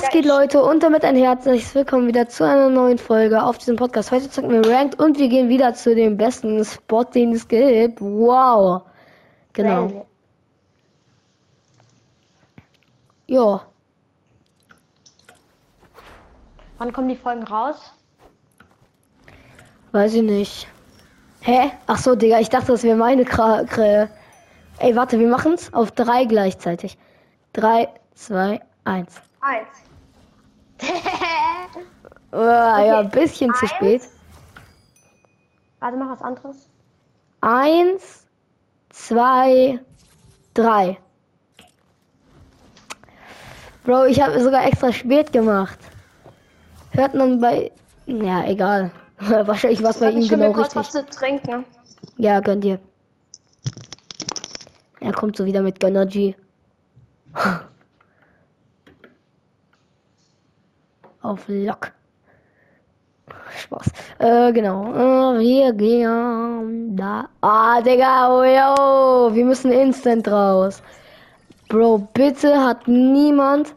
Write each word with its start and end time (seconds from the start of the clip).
Was 0.00 0.10
geht, 0.10 0.26
Leute? 0.26 0.62
Und 0.62 0.84
damit 0.84 1.04
ein 1.04 1.16
herzliches 1.16 1.74
Willkommen 1.74 2.06
wieder 2.06 2.28
zu 2.28 2.44
einer 2.44 2.68
neuen 2.68 2.98
Folge 2.98 3.42
auf 3.42 3.58
diesem 3.58 3.74
Podcast. 3.74 4.12
Heute 4.12 4.30
zocken 4.30 4.50
wir 4.50 4.64
Ranked 4.64 5.00
und 5.00 5.18
wir 5.18 5.28
gehen 5.28 5.48
wieder 5.48 5.74
zu 5.74 5.92
dem 5.92 6.16
besten 6.16 6.64
Spot, 6.64 7.02
den 7.02 7.32
es 7.32 7.48
gibt. 7.48 8.00
Wow. 8.00 8.82
Genau. 9.54 10.06
Ja. 13.26 13.60
Wann 16.78 16.92
kommen 16.92 17.08
die 17.08 17.16
Folgen 17.16 17.42
raus? 17.42 17.92
Weiß 19.90 20.14
ich 20.14 20.22
nicht. 20.22 20.68
Hä? 21.40 21.72
Ach 21.88 21.98
so, 21.98 22.14
Digga, 22.14 22.38
ich 22.38 22.50
dachte, 22.50 22.70
das 22.70 22.84
wäre 22.84 22.96
meine 22.96 23.24
Kra 23.24 23.64
Kra 23.64 24.08
Ey, 24.78 24.94
warte, 24.94 25.18
wir 25.18 25.26
machen's 25.26 25.74
auf 25.74 25.90
drei 25.90 26.24
gleichzeitig. 26.24 26.96
Drei, 27.52 27.88
zwei, 28.14 28.60
eins. 28.84 29.20
Eins. 29.40 29.87
Ah, 32.32 32.82
ja, 32.84 33.00
ein 33.00 33.10
bisschen 33.10 33.52
zu 33.54 33.62
eins. 33.62 33.70
spät. 33.70 34.02
Warte, 35.80 35.96
mach 35.96 36.10
was 36.10 36.22
anderes. 36.22 36.68
Eins, 37.40 38.26
zwei, 38.90 39.80
drei. 40.54 40.98
Bro, 43.84 44.06
ich 44.06 44.20
habe 44.20 44.40
sogar 44.42 44.66
extra 44.66 44.92
spät 44.92 45.32
gemacht. 45.32 45.78
Hört 46.90 47.14
man 47.14 47.40
bei. 47.40 47.70
Ja, 48.06 48.44
egal. 48.44 48.90
Wahrscheinlich 49.18 49.82
war 49.82 49.90
es 49.90 50.00
bei 50.00 50.10
ihm 50.10 50.28
genau 50.28 50.52
richtig. 50.52 50.76
was 50.76 50.90
zu 50.90 51.06
trinken. 51.06 51.64
Ja, 52.16 52.40
gönn 52.40 52.60
dir. 52.60 52.78
Er 55.00 55.12
kommt 55.12 55.36
so 55.36 55.44
wieder 55.44 55.62
mit 55.62 55.80
Gönner 55.80 56.06
Auf 61.28 61.44
Lock. 61.46 61.92
Spaß. 63.54 63.86
Äh, 64.18 64.50
genau. 64.54 64.94
Äh, 64.94 65.40
wir 65.40 65.72
gehen 65.74 66.96
da. 66.96 67.28
Ah, 67.42 67.82
Digga, 67.82 68.30
oh, 68.34 68.44
yo. 68.44 69.34
Wir 69.34 69.44
müssen 69.44 69.70
instant 69.70 70.26
raus. 70.26 70.82
Bro, 71.68 72.08
bitte 72.14 72.64
hat 72.64 72.88
niemand. 72.88 73.74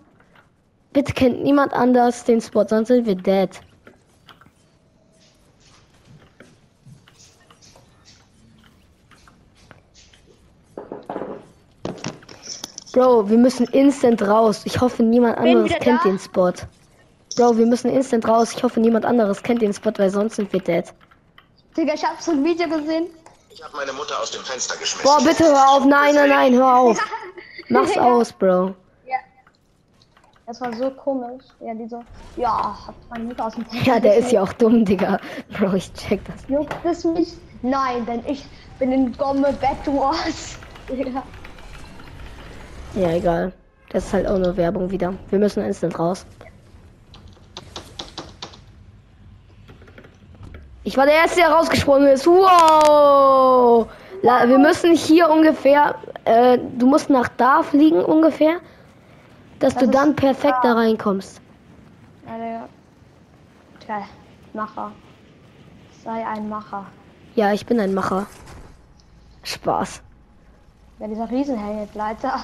Bitte 0.93 1.11
kennt 1.11 1.43
niemand 1.43 1.73
anders 1.73 2.23
den 2.23 2.39
Spot, 2.39 2.65
sonst 2.65 2.87
sind 2.87 3.05
wir 3.05 3.15
dead. 3.15 3.49
Bro, 12.93 13.29
wir 13.29 13.37
müssen 13.37 13.67
instant 13.73 14.21
raus. 14.21 14.61
Ich 14.63 14.79
hoffe, 14.79 15.03
niemand 15.03 15.37
anderes 15.37 15.71
kennt 15.79 15.99
da. 16.05 16.09
den 16.09 16.17
Spot. 16.17 16.53
Bro, 17.35 17.57
wir 17.57 17.65
müssen 17.65 17.89
instant 17.89 18.27
raus. 18.27 18.53
Ich 18.55 18.63
hoffe, 18.63 18.79
niemand 18.79 19.05
anderes 19.05 19.41
kennt 19.43 19.61
den 19.61 19.73
Spot, 19.73 19.91
weil 19.97 20.09
sonst 20.09 20.35
sind 20.35 20.51
wir 20.53 20.59
dead. 20.59 20.85
Digga, 21.77 21.93
ich 21.93 22.03
hab 22.03 22.21
so 22.21 22.31
ein 22.31 22.43
Video 22.43 22.67
gesehen. 22.67 23.07
Ich 23.49 23.63
habe 23.63 23.75
meine 23.77 23.93
Mutter 23.93 24.19
aus 24.21 24.31
dem 24.31 24.41
Fenster 24.43 24.75
geschmissen. 24.77 25.03
Boah, 25.03 25.23
bitte 25.23 25.43
hör 25.45 25.69
auf. 25.71 25.85
Nein, 25.85 26.15
nein, 26.15 26.29
nein, 26.29 26.53
hör 26.53 26.75
auf. 26.77 26.99
Mach's 27.69 27.95
Ja. 27.95 28.01
aus, 28.03 28.33
Bro. 28.33 28.75
Ja. 29.05 29.17
Das 30.45 30.59
war 30.61 30.73
so 30.73 30.89
komisch. 30.91 31.43
Ja, 31.61 31.73
die 31.73 31.87
so, 31.87 32.01
ja, 32.37 32.77
hat 32.87 32.95
meine 33.09 33.23
Mutter 33.25 33.45
aus 33.45 33.55
dem 33.55 33.65
Fenster 33.65 33.87
Ja, 33.93 33.99
der 33.99 34.17
ist 34.17 34.31
ja 34.31 34.41
auch 34.43 34.53
dumm, 34.53 34.83
Digga. 34.85 35.19
Bro, 35.57 35.73
ich 35.73 35.93
check 35.93 36.21
das. 36.25 36.47
Juckt 36.49 36.75
es 36.83 37.03
mich? 37.05 37.33
Nein, 37.61 38.05
denn 38.05 38.23
ich 38.25 38.45
bin 38.79 38.91
in 38.91 39.15
Gomme 39.17 39.53
Bed 39.53 39.87
Wars. 39.87 40.57
Digga. 40.89 41.23
Ja, 42.95 43.09
egal. 43.11 43.53
Das 43.89 44.05
ist 44.05 44.13
halt 44.13 44.27
auch 44.27 44.37
nur 44.37 44.55
Werbung 44.57 44.89
wieder. 44.91 45.13
Wir 45.29 45.39
müssen 45.39 45.63
instant 45.63 45.97
raus. 45.99 46.25
Ich 50.83 50.97
war 50.97 51.05
der 51.05 51.15
Erste, 51.15 51.41
der 51.41 51.49
rausgesprungen 51.51 52.07
ist. 52.07 52.25
Wow! 52.25 53.87
La, 54.23 54.47
wir 54.47 54.57
müssen 54.57 54.93
hier 54.95 55.29
ungefähr. 55.29 55.95
Äh, 56.25 56.57
du 56.77 56.85
musst 56.87 57.09
nach 57.09 57.27
da 57.37 57.63
fliegen 57.63 58.03
ungefähr, 58.03 58.57
dass 59.59 59.73
Das 59.75 59.83
du 59.83 59.89
dann 59.89 60.15
perfekt 60.15 60.57
da. 60.63 60.73
da 60.73 60.79
reinkommst. 60.79 61.39
Ja, 62.27 62.33
Digga. 62.37 62.67
Tja, 63.85 64.01
Macher. 64.53 64.91
Sei 66.03 66.25
ein 66.27 66.49
Macher. 66.49 66.85
Ja, 67.35 67.53
ich 67.53 67.65
bin 67.65 67.79
ein 67.79 67.93
Macher. 67.93 68.25
Spaß. 69.43 70.01
Ja, 70.99 71.07
dieser 71.07 71.29
Riesenhangleiter. 71.29 72.43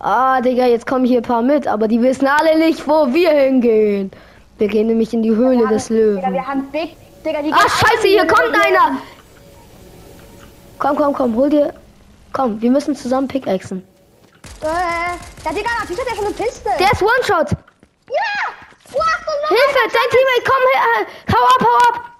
Ah, 0.00 0.40
Digga, 0.40 0.66
jetzt 0.66 0.86
kommen 0.86 1.04
hier 1.04 1.20
ein 1.20 1.24
paar 1.24 1.42
mit, 1.42 1.66
aber 1.66 1.88
die 1.88 2.00
wissen 2.00 2.26
alle 2.26 2.58
nicht, 2.58 2.86
wo 2.86 3.12
wir 3.12 3.30
hingehen. 3.30 4.10
Wir 4.58 4.68
gehen 4.68 4.86
nämlich 4.86 5.12
in 5.12 5.22
die 5.22 5.34
Höhle 5.34 5.66
des 5.68 5.88
Digga, 5.88 6.00
Löwen. 6.00 6.32
wir 6.32 6.46
haben 6.46 6.68
Big. 6.70 6.96
Digga, 7.28 7.42
die 7.42 7.52
Ah, 7.52 7.68
scheiße, 7.68 8.06
hier 8.08 8.26
kommt 8.26 8.54
einer! 8.54 9.02
Komm, 10.78 10.96
komm, 10.96 11.12
komm, 11.12 11.36
hol 11.36 11.50
dir. 11.50 11.74
Komm, 12.32 12.58
wir 12.62 12.70
müssen 12.70 12.96
zusammen 12.96 13.28
pickaxen. 13.28 13.86
Äh, 14.62 14.66
ja, 15.44 15.52
Digga, 15.52 15.68
natürlich 15.80 16.00
hat 16.00 16.08
er 16.08 16.16
schon 16.16 16.24
eine 16.24 16.34
Piste. 16.34 16.70
Der 16.78 16.90
ist 16.90 17.02
One-Shot! 17.02 17.50
ja! 17.50 18.32
The 18.90 19.54
Hilfe, 19.54 19.78
dein 19.84 20.10
Teammate, 20.10 20.44
komm 20.46 20.62
her! 20.72 20.82
äh, 21.02 21.32
Hau 21.34 21.44
ab, 21.44 21.60
hau 21.60 21.76
ab! 21.90 22.10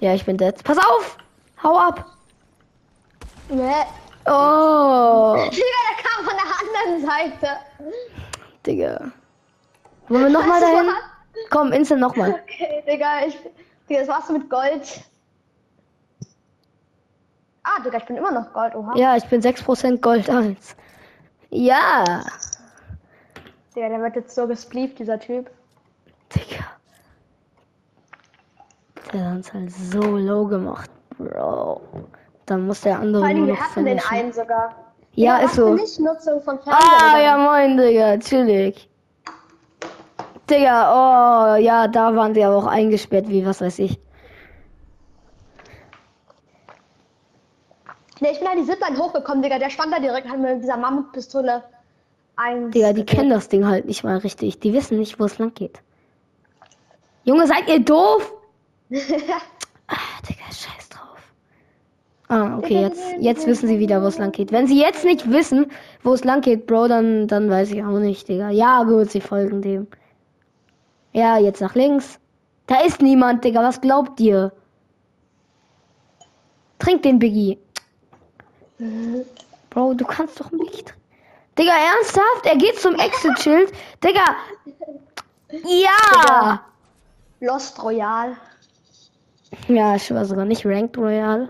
Ja, 0.00 0.14
ich 0.14 0.24
bin 0.24 0.38
dead. 0.38 0.64
Pass 0.64 0.78
auf! 0.78 1.18
Hau 1.62 1.78
ab! 1.78 2.06
Nee. 3.50 3.84
Oh, 4.26 5.34
Digga, 5.50 5.80
der 5.90 6.02
kam 6.02 6.24
von 6.24 6.36
der 6.36 6.48
anderen 6.88 7.06
Seite. 7.06 7.58
Digga. 8.64 9.12
Wollen 10.08 10.22
wir 10.24 10.30
nochmal 10.30 10.60
dahin? 10.62 10.88
Komm, 11.50 11.72
instant 11.72 12.00
nochmal. 12.00 12.30
Okay, 12.44 12.82
Digga, 12.86 13.26
ich. 13.26 13.38
Digga, 13.88 14.00
das 14.00 14.08
warst 14.08 14.28
du 14.28 14.34
mit 14.34 14.48
Gold. 14.48 15.04
Ah, 17.62 17.80
Digga, 17.82 17.98
ich 17.98 18.04
bin 18.04 18.16
immer 18.16 18.30
noch 18.32 18.52
Gold, 18.52 18.74
oha. 18.74 18.92
Ja, 18.96 19.16
ich 19.16 19.24
bin 19.26 19.40
6% 19.40 20.00
Gold 20.00 20.28
1. 20.28 20.76
Ja! 21.50 22.22
Digga, 23.74 23.88
der 23.88 24.00
wird 24.02 24.16
jetzt 24.16 24.34
so 24.34 24.46
gesplieft, 24.46 24.98
dieser 24.98 25.18
Typ. 25.18 25.50
Digga. 26.34 26.64
Der 29.12 29.24
hat 29.26 29.36
uns 29.36 29.52
halt 29.52 29.70
so 29.70 30.00
low 30.02 30.46
gemacht, 30.46 30.90
Bro. 31.18 31.80
Dann 32.46 32.66
muss 32.66 32.82
der 32.82 32.98
andere 32.98 33.22
Vor 33.22 33.28
allem, 33.28 33.46
wir 33.46 33.58
hatten 33.60 33.84
den 33.84 33.98
finishen. 33.98 34.16
einen 34.18 34.32
sogar. 34.32 34.74
Ja, 35.12 35.36
Digga, 35.36 35.46
ist 35.46 35.54
so. 35.54 35.66
für 35.68 35.74
Nichtnutzung 35.74 36.42
von 36.42 36.58
Fernseher. 36.60 36.88
Ah, 37.02 37.18
ja, 37.20 37.36
moin, 37.38 37.76
Digga, 37.76 38.18
chillig. 38.18 38.88
Digga, 40.50 41.54
oh, 41.54 41.56
ja, 41.56 41.88
da 41.88 42.14
waren 42.14 42.34
sie 42.34 42.44
aber 42.44 42.56
auch 42.56 42.66
eingesperrt, 42.66 43.28
wie 43.28 43.46
was 43.46 43.60
weiß 43.60 43.78
ich. 43.78 43.98
Nee, 48.20 48.30
ich 48.32 48.38
bin 48.38 48.48
an 48.48 48.58
die 48.58 48.64
Zipline 48.64 48.98
hochgekommen, 48.98 49.42
Digga. 49.42 49.58
Der 49.58 49.70
stand 49.70 49.92
da 49.92 49.98
direkt, 49.98 50.28
hat 50.28 50.38
mir 50.38 50.54
mit 50.54 50.62
dieser 50.62 50.76
Mammutpistole 50.76 51.62
ein. 52.36 52.70
Digga, 52.70 52.92
die 52.92 53.04
kennen 53.04 53.30
das 53.30 53.48
Ding 53.48 53.66
halt 53.66 53.86
nicht 53.86 54.04
mal 54.04 54.18
richtig. 54.18 54.60
Die 54.60 54.72
wissen 54.72 54.98
nicht, 54.98 55.18
wo 55.18 55.24
es 55.24 55.38
lang 55.38 55.54
geht. 55.54 55.80
Junge, 57.24 57.46
seid 57.46 57.68
ihr 57.68 57.80
doof? 57.80 58.32
Ah, 59.86 59.96
Digga, 60.26 60.46
scheiß 60.46 60.88
drauf. 60.88 61.18
Ah, 62.28 62.56
okay, 62.56 62.80
jetzt, 62.80 63.02
jetzt 63.20 63.46
wissen 63.46 63.68
sie 63.68 63.78
wieder, 63.78 64.02
wo 64.02 64.06
es 64.06 64.16
lang 64.16 64.32
geht. 64.32 64.50
Wenn 64.50 64.66
sie 64.66 64.80
jetzt 64.80 65.04
nicht 65.04 65.30
wissen, 65.30 65.66
wo 66.02 66.14
es 66.14 66.24
lang 66.24 66.40
geht, 66.40 66.66
Bro, 66.66 66.88
dann, 66.88 67.28
dann 67.28 67.50
weiß 67.50 67.70
ich 67.72 67.84
auch 67.84 67.98
nicht, 67.98 68.26
Digga. 68.26 68.48
Ja, 68.48 68.82
gut, 68.84 69.10
sie 69.10 69.20
folgen 69.20 69.60
dem. 69.60 69.86
Ja, 71.14 71.38
jetzt 71.38 71.60
nach 71.60 71.74
links. 71.74 72.18
Da 72.66 72.80
ist 72.80 73.00
niemand, 73.00 73.44
Digga. 73.44 73.62
Was 73.62 73.80
glaubt 73.80 74.18
ihr? 74.20 74.52
Trink 76.78 77.02
den 77.02 77.18
Biggie. 77.18 77.58
Bro, 79.70 79.94
du 79.94 80.04
kannst 80.04 80.40
doch 80.40 80.48
trinken. 80.50 80.92
Digga, 81.56 81.72
ernsthaft? 81.72 82.44
Er 82.44 82.56
geht 82.56 82.80
zum 82.80 82.96
Exit-Schild. 82.96 83.72
Digga. 84.02 84.24
Ja. 85.62 86.60
Lost 87.40 87.80
Royal. 87.82 88.36
Ja, 89.68 89.94
ich 89.94 90.12
war 90.12 90.24
sogar 90.24 90.44
nicht 90.44 90.66
Ranked 90.66 90.98
Royal. 90.98 91.48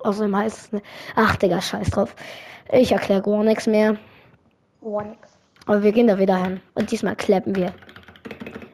Außerdem 0.00 0.36
heißt 0.36 0.58
es 0.58 0.72
nicht. 0.72 0.84
Ach, 1.16 1.36
Digga, 1.36 1.62
scheiß 1.62 1.90
drauf. 1.90 2.14
Ich 2.70 2.92
erkläre 2.92 3.22
gar 3.22 3.42
nichts 3.44 3.66
mehr. 3.66 3.96
Nix. 4.82 5.38
Aber 5.66 5.82
wir 5.82 5.92
gehen 5.92 6.06
da 6.08 6.18
wieder 6.18 6.36
hin. 6.36 6.60
Und 6.74 6.90
diesmal 6.90 7.16
klappen 7.16 7.56
wir. 7.56 7.72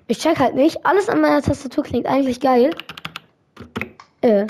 Ich 0.08 0.18
check 0.18 0.38
halt 0.38 0.54
nicht. 0.54 0.84
Alles 0.86 1.08
an 1.08 1.20
meiner 1.20 1.42
Tastatur 1.42 1.82
klingt 1.82 2.06
eigentlich 2.06 2.40
geil. 2.40 2.70
Äh. 4.20 4.46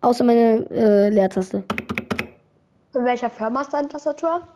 Außer 0.00 0.24
meine 0.24 0.68
äh, 0.70 1.08
Leertaste. 1.10 1.62
Von 2.92 3.04
welcher 3.04 3.30
Firma 3.30 3.62
ist 3.62 3.72
deine 3.72 3.88
Tastatur? 3.88 4.46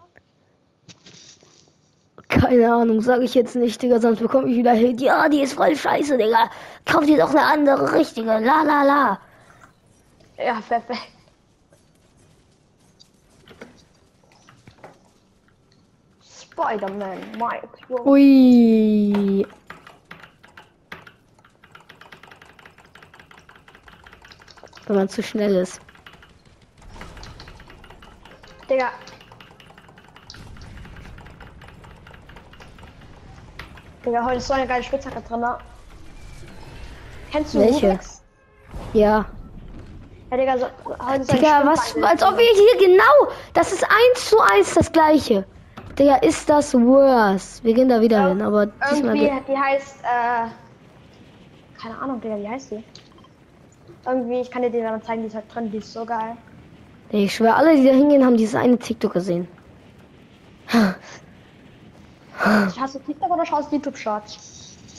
Keine 2.29 2.73
Ahnung, 2.73 3.00
sage 3.00 3.25
ich 3.25 3.35
jetzt 3.35 3.56
nicht, 3.56 3.81
Digga, 3.81 3.99
sonst 3.99 4.21
bekomme 4.21 4.49
ich 4.49 4.56
wieder 4.56 4.73
Hate. 4.73 5.03
Ja, 5.05 5.29
die 5.29 5.43
ist 5.43 5.55
voll 5.55 5.75
scheiße, 5.75 6.19
Digga. 6.19 6.50
Kauf 6.85 7.05
dir 7.06 7.17
doch 7.17 7.31
eine 7.31 7.43
andere, 7.43 7.94
richtige. 7.94 8.27
La 8.27 8.62
la 8.62 8.82
la. 8.82 9.19
Ja, 10.39 10.61
perfekt. 10.69 11.16
Spider-Man, 16.56 17.19
Mike. 17.38 17.69
Wow. 17.88 18.06
Ui. 18.06 19.47
Wenn 24.87 24.97
man 24.97 25.08
zu 25.08 25.23
schnell 25.23 25.55
ist. 25.56 25.81
Digga. 28.70 28.91
Digga, 34.05 34.25
heute 34.25 34.37
ist 34.37 34.47
so 34.47 34.55
eine 34.55 34.67
geile 34.67 34.82
Spitzhacke 34.82 35.20
drin. 35.20 35.41
ne? 35.41 35.58
Kennst 37.32 37.55
du 37.55 37.58
Welche? 37.58 37.91
Rubix? 37.91 38.23
Ja. 38.94 39.26
Ja, 40.31 40.37
Digga, 40.37 40.58
so, 40.58 40.67
heute 41.05 41.23
ist 41.23 41.32
Digga, 41.32 41.62
was, 41.67 41.94
als 42.03 42.23
ob 42.23 42.38
wir 42.38 42.44
hier 42.44 42.88
genau, 42.88 43.32
das 43.53 43.73
ist 43.73 43.85
eins 43.85 44.31
zu 44.31 44.41
eins 44.41 44.75
das 44.75 44.91
gleiche. 44.91 45.44
Digga, 45.98 46.16
ist 46.16 46.48
das 46.48 46.75
worse. 46.75 47.62
Wir 47.64 47.75
gehen 47.75 47.88
da 47.88 48.00
wieder 48.00 48.20
Ja, 48.20 48.28
hin, 48.28 48.43
aber 48.43 48.66
diesmal, 48.66 49.16
Irgendwie, 49.16 49.26
ge- 49.31 49.40
die 49.48 49.56
heißt, 49.58 49.96
äh, 50.02 50.48
keine 51.81 51.98
Ahnung, 51.98 52.20
Digga, 52.20 52.37
wie 52.38 52.48
heißt 52.48 52.72
die? 52.72 52.84
Irgendwie, 54.04 54.40
ich 54.40 54.50
kann 54.50 54.62
dir 54.62 54.70
die 54.70 54.81
dann 54.81 55.02
zeigen, 55.02 55.22
die 55.22 55.28
ist 55.28 55.34
halt 55.34 55.52
drin, 55.52 55.70
die 55.70 55.78
ist 55.78 55.93
so 55.93 56.04
geil. 56.04 56.37
Ich 57.10 57.34
schwöre, 57.34 57.54
alle, 57.54 57.76
die 57.76 57.84
da 57.84 57.93
hingehen, 57.93 58.25
haben 58.25 58.37
dieses 58.37 58.54
eine 58.54 58.78
TikTok 58.78 59.14
gesehen. 59.14 59.48
Hast 62.78 62.94
du 62.94 62.98
TikTok 63.00 63.31
oder 63.31 63.46
schaust 63.46 63.70
du 63.72 63.76
YouTube-Shorts? 63.76 64.38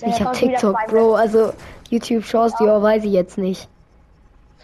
Ja, 0.01 0.07
Ich 0.09 0.21
hab 0.21 0.33
TikTok, 0.33 0.75
Bro, 0.87 1.15
also 1.15 1.53
YouTube 1.89 2.23
Shorts, 2.25 2.55
die 2.57 2.65
ja. 2.65 2.81
weiß 2.81 3.03
ich 3.03 3.11
jetzt 3.11 3.37
nicht. 3.37 3.69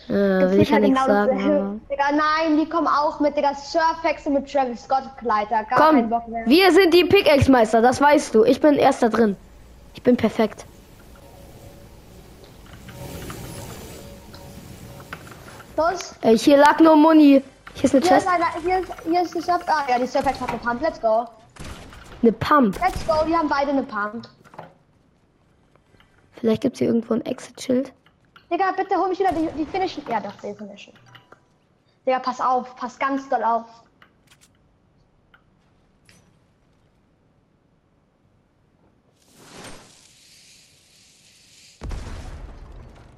Äh, 0.09 0.11
will 0.13 0.53
ich 0.55 0.61
ist 0.63 0.69
ja 0.71 0.79
nichts 0.79 1.01
genau 1.01 1.13
sagen, 1.13 1.43
aber... 1.43 1.75
Digga, 1.89 2.11
nein, 2.11 2.57
die 2.57 2.67
kommen 2.67 2.87
auch 2.87 3.19
mit, 3.19 3.37
Digga, 3.37 3.53
Surfex 3.55 4.25
und 4.27 4.33
mit 4.33 4.51
Travis 4.51 4.83
Scott 4.83 5.03
Kleider. 5.17 5.63
Gar 5.63 5.79
keinen 5.79 6.01
Komm, 6.01 6.09
Bock 6.09 6.27
mehr. 6.27 6.45
wir 6.45 6.71
sind 6.71 6.93
die 6.93 7.05
Pickaxe-Meister, 7.05 7.81
das 7.81 8.01
weißt 8.01 8.35
du. 8.35 8.43
Ich 8.43 8.59
bin 8.59 8.75
erster 8.75 9.09
drin. 9.09 9.37
Ich 9.93 10.01
bin 10.03 10.17
perfekt. 10.17 10.65
Los, 15.77 16.13
Ey, 16.21 16.37
hier 16.37 16.57
lag 16.57 16.79
nur 16.79 16.95
Muni. 16.95 17.41
Hier 17.75 17.83
ist 17.83 17.95
eine 17.95 18.05
hier 18.05 18.17
ist, 18.17 18.25
Chest, 18.25 18.27
einer, 18.27 18.45
hier, 18.63 18.79
ist, 18.79 18.91
hier 19.05 19.21
ist 19.21 19.35
die 19.35 19.41
Surf... 19.41 19.61
Ah, 19.67 19.83
ja, 19.89 19.97
die 19.97 20.05
Surfex 20.05 20.39
hat 20.39 20.49
eine 20.49 20.59
Pump. 20.59 20.81
Let's 20.81 21.01
go. 21.01 21.25
eine 22.21 22.31
Pump. 22.33 22.79
Let's 22.79 23.07
go, 23.07 23.13
die 23.27 23.35
haben 23.35 23.49
beide 23.49 23.71
eine 23.71 23.83
Pump. 23.83 24.27
Vielleicht 26.33 26.61
gibt's 26.61 26.79
hier 26.79 26.89
irgendwo 26.89 27.13
ein 27.13 27.25
Exit-Schild. 27.25 27.91
Digga, 28.53 28.71
bitte 28.71 28.95
hol 28.95 29.09
mich 29.09 29.17
wieder 29.17 29.31
die, 29.31 29.47
die 29.57 29.65
Finishen. 29.65 30.03
Ja, 30.07 30.19
doch, 30.19 30.35
die 30.35 30.53
Finishen. 30.53 30.93
Digga, 32.05 32.19
pass 32.19 32.39
auf, 32.39 32.75
pass 32.75 32.99
ganz 32.99 33.27
doll 33.27 33.43
auf. 33.43 33.65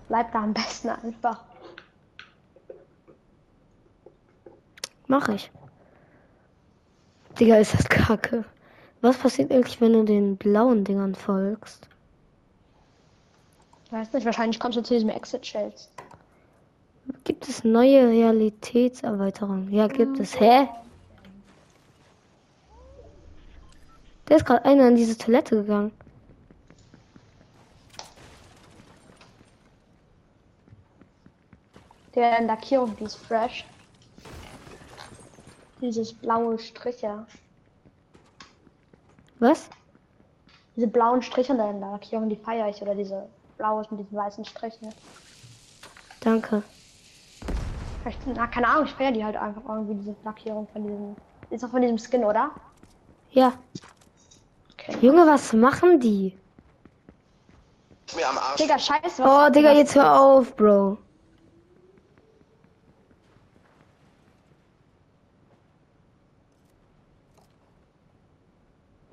Bleib 0.07 0.31
da 0.31 0.43
am 0.43 0.53
besten 0.53 0.89
einfach. 0.91 1.43
Mach 5.07 5.27
ich. 5.27 5.51
Digga, 7.37 7.57
ist 7.57 7.73
das 7.73 7.89
kacke. 7.89 8.45
Was 9.01 9.17
passiert 9.17 9.51
eigentlich, 9.51 9.81
wenn 9.81 9.91
du 9.91 10.03
den 10.05 10.37
blauen 10.37 10.85
Dingern 10.85 11.13
folgst? 11.13 11.89
Ich 13.85 13.91
weiß 13.91 14.13
nicht, 14.13 14.25
wahrscheinlich 14.25 14.59
kommst 14.59 14.77
du 14.77 14.83
zu 14.83 14.93
diesem 14.93 15.09
Exit-Schild. 15.09 15.89
Gibt 17.23 17.47
es 17.47 17.63
neue 17.63 18.07
Realitätserweiterungen? 18.07 19.71
Ja, 19.71 19.87
gibt 19.87 20.19
es. 20.19 20.39
Hä? 20.39 20.67
Da 24.25 24.35
ist 24.35 24.45
gerade 24.45 24.65
einer 24.65 24.87
in 24.87 24.95
diese 24.95 25.17
Toilette 25.17 25.55
gegangen. 25.57 25.91
Der 32.15 32.41
Lackierung, 32.41 32.95
die 32.97 33.03
ist 33.03 33.17
fresh. 33.17 33.65
Dieses 35.81 36.13
blaue 36.13 36.57
Striche. 36.57 37.27
Was? 39.39 39.69
Diese 40.75 40.87
blauen 40.87 41.21
Striche 41.21 41.51
in 41.51 41.59
der 41.59 41.73
Lackierung, 41.73 42.29
die 42.29 42.37
feiere 42.37 42.69
ich. 42.69 42.81
Oder 42.81 42.95
diese 42.95 43.27
blaue 43.57 43.85
mit 43.89 43.99
diesen 44.01 44.17
weißen 44.17 44.45
Strichen. 44.45 44.89
Danke. 46.21 46.63
Vielleicht, 48.01 48.19
na, 48.35 48.47
keine 48.47 48.67
Ahnung, 48.67 48.85
ich 48.85 48.93
feiere 48.93 49.11
die 49.11 49.23
halt 49.23 49.35
einfach 49.35 49.61
irgendwie, 49.67 49.95
diese 49.95 50.15
Lackierung 50.23 50.67
von 50.71 50.83
diesem. 50.83 51.15
Ist 51.49 51.63
auch 51.63 51.69
von 51.69 51.81
diesem 51.81 51.97
Skin, 51.97 52.23
oder? 52.23 52.51
Ja. 53.31 53.53
Okay. 54.73 54.97
Junge, 55.01 55.25
was 55.27 55.53
machen 55.53 55.99
die? 55.99 56.37
Mir 58.15 58.29
am 58.29 58.37
Arsch. 58.37 58.57
Digga, 58.61 58.77
scheiße. 58.79 59.23
Oh, 59.23 59.49
Digga, 59.49 59.71
was- 59.71 59.77
jetzt 59.77 59.95
hör 59.95 60.19
auf, 60.19 60.55
Bro. 60.55 60.97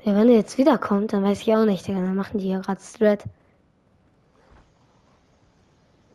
Ja, 0.05 0.17
wenn 0.17 0.29
er 0.29 0.35
jetzt 0.37 0.59
wiederkommt, 0.59 1.13
dann 1.13 1.23
weiß 1.23 1.43
ich 1.43 1.55
auch 1.55 1.65
nicht, 1.65 1.87
Digga. 1.87 2.01
Dann 2.01 2.17
machen 2.17 2.39
die 2.39 2.47
hier 2.47 2.61
gerade 2.61 2.81
Thread. 2.81 3.23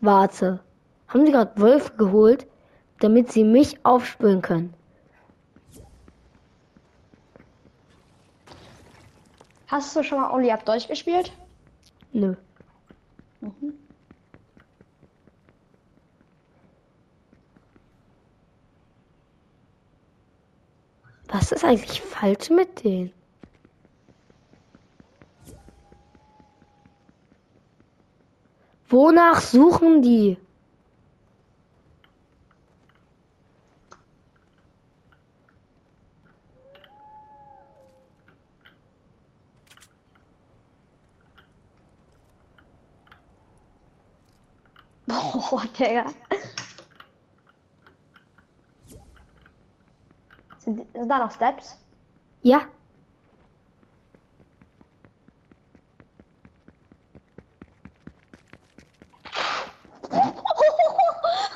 Warte. 0.08 0.62
Haben 1.10 1.26
die 1.26 1.34
gerade 1.34 1.60
Wolf 1.60 1.98
geholt, 1.98 2.48
damit 3.02 3.30
sie 3.34 3.44
mich 3.44 3.86
aufspüren 3.86 4.42
können? 4.42 4.74
Hast 9.68 9.94
du 9.94 10.04
schon 10.04 10.22
mal 10.22 10.34
Only 10.34 10.50
Up 10.50 10.64
durchgespielt? 10.64 11.34
Nö. 12.14 12.36
Was 21.28 21.52
ist 21.52 21.66
eigentlich 21.66 22.02
falsch 22.02 22.50
mit 22.50 22.82
denen? 22.86 23.12
Wonach 28.90 29.42
suchen 29.42 30.02
die? 30.02 30.38
Boah, 45.06 45.64
Digga. 45.78 46.06
Sind, 50.60 50.86
sind 50.94 51.10
da 51.10 51.20
noch 51.20 51.32
Steps? 51.32 51.78
Ja. 52.42 52.62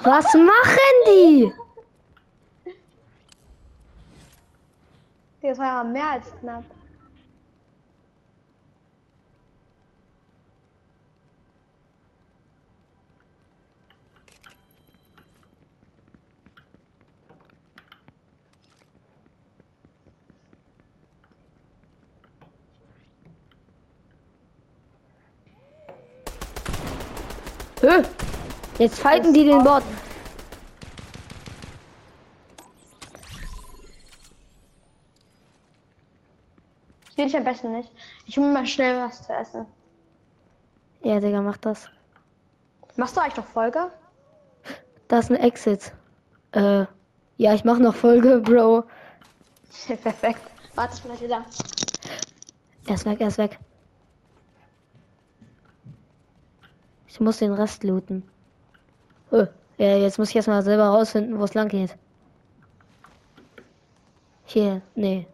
Was 0.04 0.26
machen 0.34 0.96
die? 1.06 1.54
Das 5.44 5.60
war 5.60 5.66
ja 5.66 5.84
mehr 5.84 6.10
als 6.10 6.26
knapp. 6.40 6.64
Hö. 27.82 28.04
Jetzt 28.82 29.00
fighten 29.00 29.32
die 29.32 29.46
den 29.46 29.64
Bot. 29.64 29.84
Ich 37.12 37.16
will 37.16 37.26
dich 37.26 37.38
am 37.38 37.44
besten 37.44 37.74
nicht. 37.74 37.92
Ich 38.26 38.38
mir 38.38 38.48
mal 38.48 38.66
schnell 38.66 39.00
was 39.00 39.22
zu 39.22 39.34
essen. 39.34 39.68
Ja, 41.04 41.20
Digga, 41.20 41.44
mach 41.44 41.58
das. 41.58 41.92
Machst 42.96 43.16
du 43.16 43.22
eigentlich 43.22 43.38
noch 43.38 43.46
Folge? 43.46 43.92
Da 45.10 45.20
ist 45.20 45.30
ein 45.30 45.36
Exit. 45.36 45.94
Äh, 46.54 46.86
ja, 47.38 47.54
ich 47.54 47.64
mach 47.64 47.78
noch 47.78 47.94
Folge, 47.94 48.40
Bro. 48.40 48.86
Perfekt. 50.02 50.42
Warte, 50.74 50.96
ich 50.96 51.04
bin 51.04 51.12
gleich 51.12 51.24
wieder. 51.24 51.46
Er 52.88 52.96
ist 52.96 53.06
weg, 53.06 53.22
er 53.22 53.28
ist 53.28 53.38
weg. 53.38 53.60
Ich 57.06 57.20
muss 57.20 57.38
den 57.38 57.54
Rest 57.54 57.84
looten. 57.84 58.28
Oh, 59.32 59.48
ja, 59.78 59.96
jetzt 59.98 60.20
muss 60.20 60.30
ich 60.30 60.36
erstmal 60.36 60.62
selber 60.62 60.88
rausfinden, 60.88 61.40
wo 61.40 61.44
es 61.46 61.54
lang 61.54 61.70
geht. 61.70 61.96
Hier, 64.46 64.82
nee. 64.96 65.26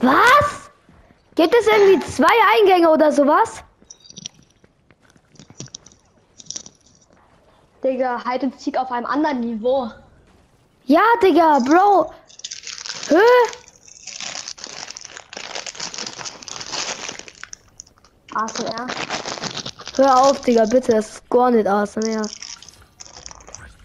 Was? 0.00 0.70
Gibt 1.34 1.54
es 1.54 1.66
irgendwie 1.66 2.00
zwei 2.06 2.26
Eingänge 2.54 2.90
oder 2.90 3.12
sowas? 3.12 3.62
Digga, 7.84 8.24
halt 8.24 8.42
and 8.42 8.58
zieht 8.58 8.78
auf 8.78 8.90
einem 8.90 9.06
anderen 9.06 9.40
Niveau. 9.40 9.90
Ja, 10.86 11.02
Digga, 11.22 11.58
Bro, 11.58 12.10
Hä? 13.08 13.56
ASMR. 18.34 18.86
Hör 19.96 20.16
auf, 20.20 20.40
Digga, 20.42 20.64
bitte. 20.66 20.92
Das 20.92 21.10
ist 21.10 21.30
gar 21.30 21.50
nicht 21.50 21.66
ASMR. 21.66 22.28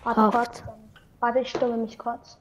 Warte 0.04 0.22
Haft. 0.22 0.34
kurz. 0.34 0.64
Warte, 1.20 1.40
ich 1.40 1.50
stimme 1.50 1.78
mich 1.78 1.98
kurz. 1.98 2.38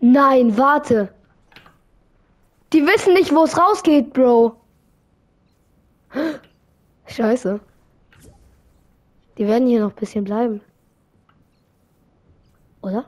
Nein, 0.00 0.56
warte. 0.56 1.12
Die 2.72 2.86
wissen 2.86 3.14
nicht, 3.14 3.34
wo 3.34 3.44
es 3.44 3.58
rausgeht, 3.58 4.12
Bro. 4.12 4.60
Scheiße. 7.06 7.58
Die 9.38 9.46
werden 9.46 9.68
hier 9.68 9.80
noch 9.80 9.90
ein 9.90 9.96
bisschen 9.96 10.24
bleiben. 10.24 10.60
Oder? 12.82 13.04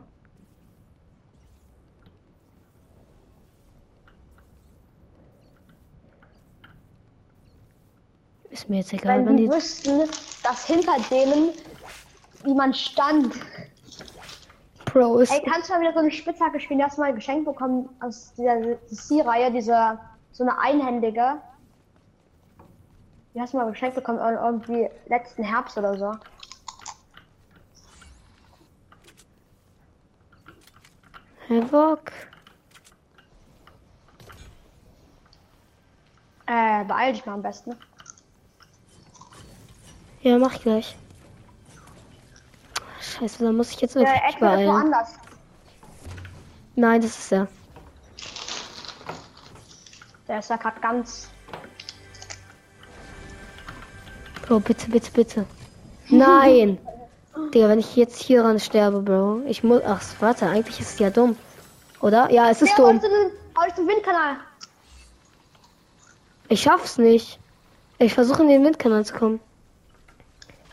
Ist 8.51 8.69
mir 8.69 8.79
jetzt 8.79 8.93
egal, 8.93 9.19
Wenn 9.21 9.27
wenn 9.27 9.37
die 9.39 9.51
wüssten, 9.51 10.09
dass 10.45 10.67
hinter 10.67 10.97
denen 11.11 11.51
jemand 12.45 12.77
stand. 12.77 13.35
Pro 14.85 15.19
ist. 15.19 15.33
Ey, 15.33 15.43
kannst 15.45 15.69
du 15.69 15.75
mal 15.75 15.81
wieder 15.81 15.93
so 15.93 16.01
eine 16.01 16.11
Spitzhacke 16.11 16.59
spielen? 16.61 16.79
Die 16.79 16.85
hast 16.85 16.97
du 16.97 17.03
mal 17.03 17.15
geschenkt 17.15 17.45
bekommen 17.45 17.89
aus 18.01 18.33
dieser 18.35 18.77
C-Reihe, 18.87 19.53
diese 19.53 19.99
so 20.33 20.45
eine 20.45 20.59
einhändige. 20.59 21.41
Die 23.35 23.41
hast 23.41 23.53
du 23.53 23.59
mal 23.59 23.71
geschenkt 23.71 23.95
bekommen 23.95 24.19
ir- 24.19 24.43
irgendwie 24.45 24.89
letzten 25.07 25.45
Herbst 25.45 25.79
oder 25.79 25.97
so. 25.97 26.17
Havoc. 31.49 32.13
Äh, 36.47 36.85
beeil 36.85 37.13
dich 37.13 37.25
mal 37.27 37.35
am 37.35 37.43
besten. 37.43 37.77
Ja, 40.23 40.39
mach 40.39 40.55
ich 40.55 40.63
gleich. 40.63 40.97
Scheiße, 43.01 43.45
da 43.45 43.53
muss 43.53 43.71
ich 43.71 43.81
jetzt 43.81 43.97
Eck 43.97 44.07
wird 44.07 44.41
beeilen. 44.41 44.69
woanders. 44.69 45.09
Nein, 46.77 47.01
das 47.01 47.19
ist 47.19 47.33
er. 47.33 47.49
Der 50.29 50.39
ist 50.39 50.51
ja 50.51 50.57
gerade 50.57 50.81
ganz. 50.81 51.29
Bro, 54.51 54.59
bitte, 54.59 54.91
bitte, 54.91 55.13
bitte. 55.13 55.47
Nein! 56.09 56.77
Digga, 57.55 57.69
wenn 57.69 57.79
ich 57.79 57.95
jetzt 57.95 58.21
hier 58.21 58.43
ran 58.43 58.59
sterbe, 58.59 59.01
Bro. 59.01 59.43
Ich 59.47 59.63
muss. 59.63 59.81
Ach, 59.87 60.03
warte, 60.19 60.49
eigentlich 60.49 60.81
ist 60.81 60.95
es 60.95 60.99
ja 60.99 61.09
dumm. 61.09 61.37
Oder? 62.01 62.29
Ja, 62.33 62.51
es 62.51 62.61
ist 62.61 62.77
Der 62.77 62.85
dumm. 62.85 63.01
den, 63.01 63.11
heute 63.57 63.77
den 63.77 63.87
Windkanal. 63.87 64.39
Ich 66.49 66.63
schaff's 66.63 66.99
nicht. 66.99 67.39
Ich 67.99 68.13
versuche 68.13 68.43
in 68.43 68.49
den 68.49 68.65
Windkanal 68.65 69.05
zu 69.05 69.15
kommen. 69.15 69.39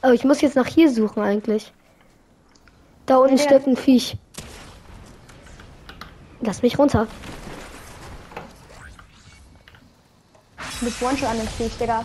Aber 0.01 0.15
ich 0.15 0.23
muss 0.23 0.41
jetzt 0.41 0.55
nach 0.55 0.65
hier 0.65 0.89
suchen 0.91 1.21
eigentlich. 1.21 1.71
Da 3.05 3.17
unten 3.17 3.37
Ja. 3.37 3.43
stirbt 3.43 3.67
ein 3.67 3.77
Viech. 3.77 4.17
Lass 6.41 6.63
mich 6.63 6.79
runter. 6.79 7.05
Bist 10.81 10.99
One-Shot 11.03 11.29
an 11.29 11.37
dem 11.37 11.47
Spiel, 11.47 11.69
Digga. 11.79 12.03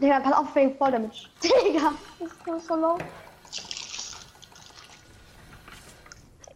Digga, 0.00 0.20
pass 0.20 0.32
auf 0.32 0.54
wegen 0.54 0.76
Voll 0.76 0.90
Damage. 0.92 1.28
Digga, 1.42 1.92
das 2.18 2.56
ist 2.58 2.68
so 2.68 2.76
low. 2.76 2.98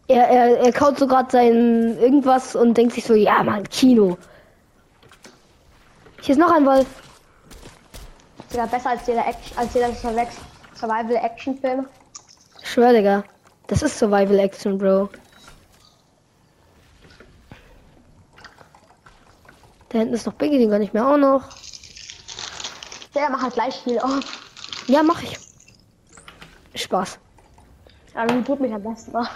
Er, 0.08 0.28
er, 0.28 0.58
er 0.58 0.72
kaut 0.72 0.98
so 0.98 1.06
gerade 1.06 1.30
sein 1.30 1.96
irgendwas 1.98 2.56
und 2.56 2.74
denkt 2.76 2.94
sich 2.94 3.04
so, 3.04 3.14
ja 3.14 3.42
Mann, 3.42 3.62
Kino. 3.68 4.18
Hier 6.20 6.34
ist 6.34 6.38
noch 6.38 6.50
ein 6.52 6.66
Wolf. 6.66 6.86
Digga, 8.52 8.66
besser 8.66 8.90
als 8.90 9.06
jeder 9.06 9.26
Action, 9.26 9.56
als 9.56 9.72
jeder 9.72 9.88
Survex- 9.88 10.40
Survival-Action-Film. 10.74 11.86
Ich 12.62 12.70
schwör, 12.70 12.92
Digga. 12.92 13.24
Das 13.68 13.82
ist 13.82 13.98
Survival 13.98 14.38
Action, 14.40 14.76
Bro. 14.78 15.10
Da 19.90 19.98
hinten 19.98 20.14
ist 20.14 20.26
noch 20.26 20.34
Biggie, 20.34 20.58
den 20.58 20.70
kann 20.70 20.82
ich 20.82 20.92
mir 20.92 21.06
auch 21.06 21.18
noch. 21.18 21.48
Digga, 23.20 23.32
mach 23.32 23.42
halt 23.42 23.52
gleich 23.52 23.74
viel 23.82 23.98
auf. 23.98 24.24
Ja, 24.86 25.02
mach 25.02 25.22
ich. 25.22 25.38
Spaß. 26.74 27.18
Aber 28.14 28.34
wie 28.34 28.42
tut 28.42 28.60
mich 28.60 28.72
am 28.72 28.82
besten 28.82 29.12
noch. 29.12 29.28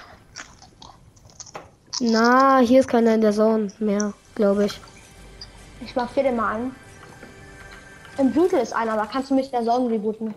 Na, 2.00 2.58
hier 2.60 2.80
ist 2.80 2.88
keiner 2.88 3.14
in 3.14 3.20
der 3.20 3.32
Zone 3.32 3.70
mehr, 3.80 4.14
glaube 4.34 4.64
ich. 4.66 4.80
Ich 5.82 5.94
mach 5.94 6.10
dir 6.14 6.22
den 6.22 6.36
mal 6.36 6.54
an. 6.54 6.74
Im 8.16 8.32
Blutel 8.32 8.60
ist 8.60 8.72
einer, 8.72 8.94
aber 8.94 9.06
kannst 9.06 9.30
du 9.30 9.34
mich 9.34 9.46
in 9.46 9.52
der 9.52 9.64
Sonne 9.64 9.90
rebooten? 9.90 10.34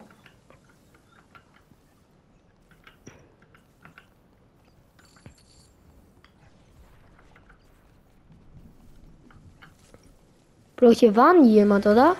Bro, 10.76 10.92
hier 10.92 11.16
war 11.16 11.34
nie 11.34 11.54
jemand, 11.54 11.88
oder? 11.88 12.18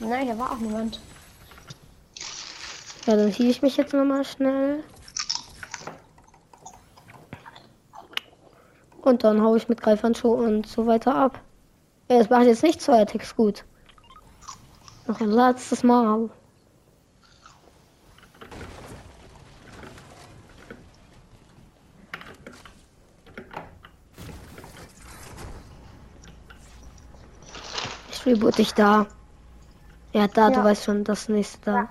Nein, 0.00 0.26
hier 0.26 0.38
war 0.38 0.52
auch 0.52 0.58
niemand. 0.58 1.00
Ja, 3.06 3.16
dann 3.16 3.32
ziehe 3.32 3.50
ich 3.50 3.62
mich 3.62 3.76
jetzt 3.76 3.92
nochmal 3.92 4.24
schnell. 4.24 4.82
Und 9.02 9.22
dann 9.22 9.42
hau 9.42 9.54
ich 9.56 9.68
mit 9.68 9.82
Greifandschuh 9.82 10.32
und 10.32 10.66
so 10.66 10.86
weiter 10.86 11.14
ab. 11.14 11.40
Das 12.08 12.30
macht 12.30 12.44
jetzt 12.44 12.62
nicht 12.62 12.80
zwei 12.80 13.02
Attacks 13.02 13.36
gut. 13.36 13.64
Noch 15.06 15.20
ein 15.20 15.30
letztes 15.30 15.82
Mal. 15.82 16.30
Ich 28.10 28.24
reboot 28.24 28.56
dich 28.56 28.72
da. 28.72 29.06
Ja, 30.14 30.28
da, 30.28 30.48
du 30.48 30.58
Ja. 30.58 30.64
weißt 30.64 30.84
schon, 30.84 31.02
das 31.02 31.28
nächste 31.28 31.58
da. 31.64 31.74
Ja. 31.74 31.88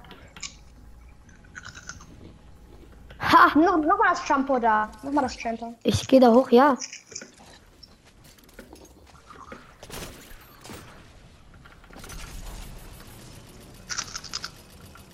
Ha! 3.20 3.60
Noch, 3.60 3.78
noch 3.78 3.98
mal 3.98 4.10
das 4.12 4.26
Shampoo 4.26 4.60
da. 4.60 4.90
Noch 5.04 5.12
mal 5.12 5.24
das 5.24 5.36
Shampoo. 5.36 5.76
Ich 5.84 6.08
gehe 6.08 6.22
da 6.22 6.32
hoch, 6.32 6.50
ja. 6.50 6.78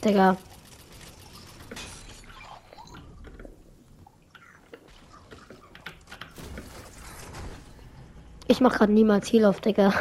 Digga. 0.06 0.38
Ich 8.48 8.62
mach 8.62 8.74
gerade 8.78 8.92
niemals 8.94 9.32
Heal 9.32 9.46
auf, 9.46 9.62
Digga. 9.62 9.94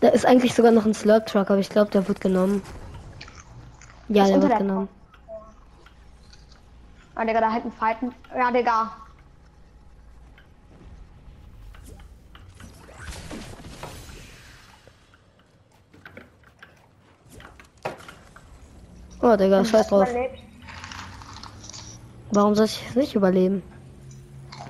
Da 0.00 0.08
ist 0.08 0.24
eigentlich 0.26 0.54
sogar 0.54 0.72
noch 0.72 0.86
ein 0.86 0.94
Slurp 0.94 1.26
Truck, 1.26 1.50
aber 1.50 1.58
ich 1.58 1.68
glaube, 1.68 1.90
der 1.90 2.06
wird 2.08 2.20
genommen. 2.20 2.62
Ja, 4.08 4.24
Ist 4.24 4.30
der 4.30 4.42
wird 4.42 4.52
der- 4.52 4.58
genommen. 4.58 4.88
Ah, 7.14 7.24
Digga, 7.24 7.40
da 7.40 7.52
hinten 7.52 7.70
fighten. 7.72 8.14
Ja, 8.34 8.50
Digga. 8.50 8.90
Oh, 19.22 19.36
Digga, 19.36 19.64
scheiß 19.64 19.88
drauf. 19.88 20.08
Überlebt. 20.08 20.38
Warum 22.32 22.54
soll 22.54 22.66
ich 22.66 22.82
es 22.88 22.94
nicht 22.94 23.14
überleben? 23.14 23.62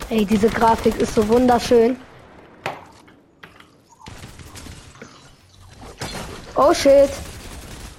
Ey, 0.09 0.25
diese 0.25 0.49
Grafik 0.49 0.97
ist 1.01 1.15
so 1.15 1.27
wunderschön. 1.29 1.97
Oh 6.63 6.75
shit. 6.75 7.09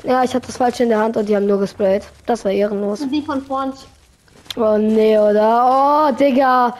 Ja, 0.04 0.24
ich 0.24 0.36
hatte 0.36 0.46
das 0.46 0.58
falsche 0.58 0.84
in 0.84 0.90
der 0.90 1.00
Hand 1.00 1.18
und 1.18 1.28
die 1.28 1.36
haben 1.36 1.48
nur 1.48 1.60
gesprayt. 1.60 2.04
Das 2.28 2.46
war 2.46 2.52
ehrenlos. 2.52 3.02
Und 3.02 3.10
die 3.10 3.24
von 3.24 3.42
vorn. 3.42 3.74
Oh 4.56 4.78
nee, 4.78 5.18
oder? 5.18 6.12
Oh, 6.12 6.16
Digga. 6.16 6.78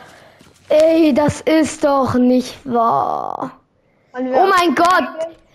Ey, 0.68 1.12
das 1.12 1.40
ist 1.40 1.82
doch 1.82 2.14
nicht 2.14 2.56
wahr. 2.64 3.50
Oh 4.12 4.20
mein 4.20 4.76
Gott. 4.76 5.08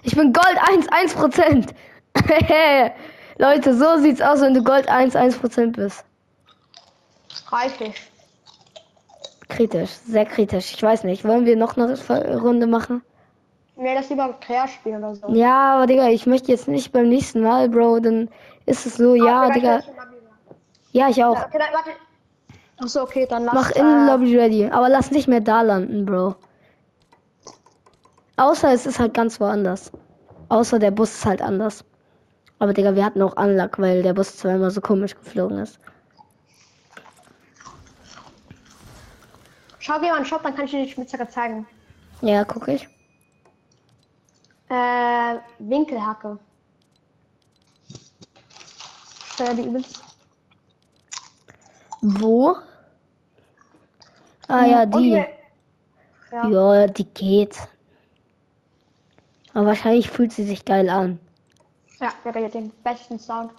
Ich 0.04 0.18
bin 0.18 0.34
Gold 0.34 0.58
1, 0.70 0.90
1%. 0.90 1.70
Leute, 3.38 3.78
so 3.78 3.98
sieht's 4.02 4.22
aus, 4.22 4.42
wenn 4.42 4.54
du 4.54 4.64
Gold 4.64 4.90
1, 4.90 5.16
1% 5.16 5.78
bist. 5.78 6.04
Reichlich. 7.50 7.96
Kritisch, 9.48 9.92
sehr 10.06 10.26
kritisch. 10.26 10.74
Ich 10.74 10.84
weiß 10.84 11.06
nicht. 11.06 11.24
Wollen 11.24 11.46
wir 11.46 11.56
noch 11.56 11.78
eine 11.78 11.96
Runde 12.38 12.68
machen? 12.68 13.02
Nee, 13.78 13.94
das 13.94 14.10
lieber 14.10 14.34
Claire 14.42 14.68
spielen 14.68 15.04
oder 15.04 15.16
so. 15.16 15.28
Ja, 15.30 15.76
aber 15.76 15.86
Digga, 15.86 16.08
ich 16.08 16.26
möchte 16.26 16.52
jetzt 16.52 16.68
nicht 16.68 16.92
beim 16.92 17.10
nächsten 17.10 17.42
Mal, 17.42 17.70
Bro. 17.70 18.00
Dann 18.00 18.30
ist 18.66 18.86
es 18.88 18.96
so, 18.96 19.14
ja, 19.14 19.50
Digga. 19.52 19.82
Ja, 20.92 21.10
ich 21.10 21.24
auch. 21.24 21.36
Ja, 21.36 21.46
okay, 21.46 21.60
dann, 21.60 21.74
warte. 21.74 21.90
Achso, 22.80 23.04
okay, 23.04 23.28
dann 23.30 23.46
lass. 23.46 23.54
Mach 23.54 23.72
in 23.72 24.08
Lobby 24.08 24.36
ready. 24.36 24.66
Aber 24.66 24.90
lass 24.90 25.12
nicht 25.12 25.28
mehr 25.28 25.42
da 25.42 25.62
landen, 25.62 26.06
Bro. 26.06 26.36
Außer 28.38 28.74
es 28.74 28.88
ist 28.88 29.00
halt 29.00 29.14
ganz 29.14 29.40
woanders. 29.40 29.92
Außer 30.50 30.80
der 30.80 30.92
Bus 30.92 31.14
ist 31.14 31.26
halt 31.26 31.42
anders. 31.42 31.86
Aber 32.58 32.74
Digga, 32.74 32.96
wir 32.96 33.06
hatten 33.06 33.22
auch 33.22 33.38
Anlack, 33.38 33.78
weil 33.78 34.02
der 34.02 34.14
Bus 34.14 34.38
zweimal 34.38 34.72
so 34.72 34.82
komisch 34.82 35.16
geflogen 35.16 35.60
ist. 35.60 35.80
Schau 39.78 40.00
dir 40.00 40.10
mal 40.10 40.16
einen 40.16 40.26
Shop, 40.26 40.42
dann 40.42 40.56
kann 40.56 40.66
ich 40.66 40.72
dir 40.72 40.84
die 40.84 40.90
Spitzhacke 40.90 41.28
zeigen. 41.28 41.68
Ja, 42.22 42.44
guck 42.44 42.68
ich. 42.68 42.88
Äh, 44.70 45.38
Winkelhacke. 45.60 46.38
Steuer 49.34 49.54
die 49.54 49.64
übelst. 49.68 50.02
Wo? 52.02 52.56
Ah 54.48 54.66
ja, 54.66 54.86
die. 54.86 55.00
hier- 55.00 55.28
Ja. 56.32 56.48
Ja, 56.50 56.88
die 56.88 57.06
geht. 57.06 57.58
Aber 59.54 59.68
wahrscheinlich 59.68 60.10
fühlt 60.10 60.34
sie 60.34 60.44
sich 60.44 60.66
geil 60.66 60.90
an. 60.90 61.20
Ja, 62.00 62.12
der 62.26 62.44
hat 62.46 62.54
den 62.54 62.70
besten 62.84 63.18
Sound. 63.18 63.52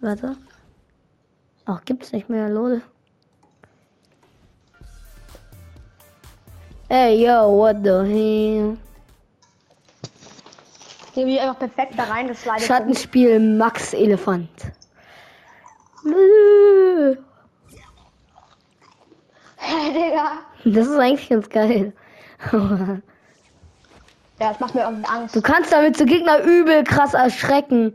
Warte. 0.00 0.36
Ach, 1.66 1.84
gibt's 1.84 2.12
nicht 2.12 2.28
mehr, 2.28 2.48
lol. 2.48 2.82
Ey, 6.88 7.24
yo, 7.24 7.56
what 7.58 7.76
the 7.84 7.90
hell? 8.10 8.76
Den 11.14 11.26
wir 11.28 11.42
einfach 11.42 11.58
perfekt 11.58 11.92
da 11.96 12.04
reingeslidet 12.04 12.60
sind. 12.60 12.68
Schattenspiel 12.68 13.38
Max 13.38 13.92
Elefant. 13.92 14.48
Äh, 16.06 17.16
Digga. 19.92 20.38
Das 20.64 20.86
ist 20.86 20.98
eigentlich 20.98 21.28
ganz 21.28 21.48
geil. 21.48 21.92
Ja, 24.40 24.48
das 24.50 24.58
macht 24.60 24.74
mir 24.74 24.82
irgendwie 24.82 25.08
Angst. 25.08 25.36
Du 25.36 25.42
kannst 25.42 25.72
damit 25.72 25.96
so 25.96 26.04
Gegner 26.04 26.42
übel 26.42 26.82
krass 26.82 27.14
erschrecken. 27.14 27.94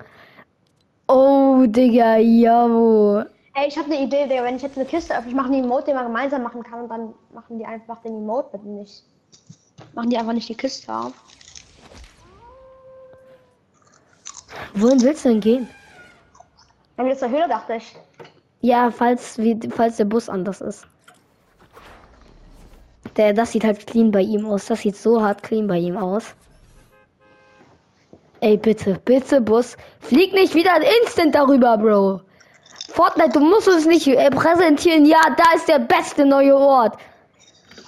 Oh, 1.08 1.66
Digga, 1.68 2.18
jawo. 2.18 3.24
Ey, 3.54 3.68
ich 3.68 3.78
habe 3.78 3.92
eine 3.92 4.04
Idee, 4.04 4.28
Digga. 4.28 4.44
Wenn 4.44 4.56
ich 4.56 4.62
jetzt 4.62 4.78
eine 4.78 4.86
Kiste 4.86 5.14
öffne, 5.18 5.30
ich 5.30 5.36
mache 5.36 5.48
einen 5.48 5.64
Emote, 5.64 5.88
den 5.88 5.96
man 5.96 6.06
gemeinsam 6.06 6.44
machen 6.44 6.64
kann 6.64 6.82
und 6.82 6.90
dann 6.90 7.14
machen 7.34 7.58
die 7.58 7.66
einfach 7.66 8.02
den 8.02 8.18
Emote 8.18 8.58
mit 8.58 8.66
nicht. 8.66 9.04
Machen 9.94 10.10
die 10.10 10.18
einfach 10.18 10.34
nicht 10.34 10.48
die 10.48 10.56
Kiste 10.56 10.94
auf. 10.94 11.14
Wohin 14.80 15.02
willst 15.02 15.26
du 15.26 15.30
denn 15.30 15.40
gehen? 15.40 15.68
Dann 16.96 17.08
wieder 17.08 17.18
zur 17.18 17.30
Höhle, 17.30 17.48
dachte 17.48 17.76
ich. 17.76 17.96
Ja, 18.62 18.92
falls, 18.92 19.38
wie, 19.38 19.58
falls 19.70 19.98
der 19.98 20.06
Bus 20.06 20.30
anders 20.30 20.62
ist. 20.62 20.86
Der, 23.16 23.34
das 23.34 23.52
sieht 23.52 23.64
halt 23.64 23.88
clean 23.88 24.12
bei 24.12 24.22
ihm 24.22 24.46
aus. 24.46 24.68
Das 24.68 24.82
sieht 24.82 24.96
so 24.96 25.22
hart 25.22 25.42
clean 25.42 25.68
bei 25.68 25.78
ihm 25.78 25.98
aus. 25.98 26.36
Ey, 28.40 28.58
bitte, 28.58 29.00
bitte, 29.04 29.42
Bus. 29.42 29.78
Flieg 30.00 30.34
nicht 30.34 30.54
wieder 30.54 30.72
instant 31.02 31.34
darüber, 31.34 31.78
Bro. 31.78 32.22
Fortnite, 32.90 33.32
du 33.32 33.40
musst 33.40 33.68
uns 33.68 33.88
nicht 33.88 34.08
äh, 34.08 34.30
präsentieren. 34.30 35.06
Ja, 35.06 35.22
da 35.36 35.44
ist 35.56 35.68
der 35.68 35.80
beste 35.80 36.24
neue 36.26 36.56
Ort. 36.56 36.98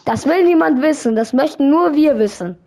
Das 0.05 0.25
will 0.25 0.43
niemand 0.43 0.81
wissen. 0.81 1.15
Das 1.15 1.33
möchten 1.33 1.69
nur 1.69 1.93
wir 1.93 2.17
wissen. 2.17 2.57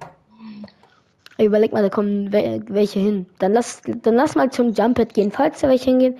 Überleg 1.45 1.73
mal, 1.73 1.83
da 1.83 1.89
kommen 1.89 2.33
we 2.33 2.63
welche 2.69 3.01
hin. 3.01 3.27
Dann 3.39 3.53
lass, 3.53 3.83
dann 4.03 4.15
lass 4.15 4.35
mal 4.35 4.51
zum 4.51 4.73
Jumphead 4.73 5.15
gehen, 5.15 5.31
falls 5.31 5.61
da 5.61 5.69
welche 5.69 5.91
hingehen. 5.91 6.17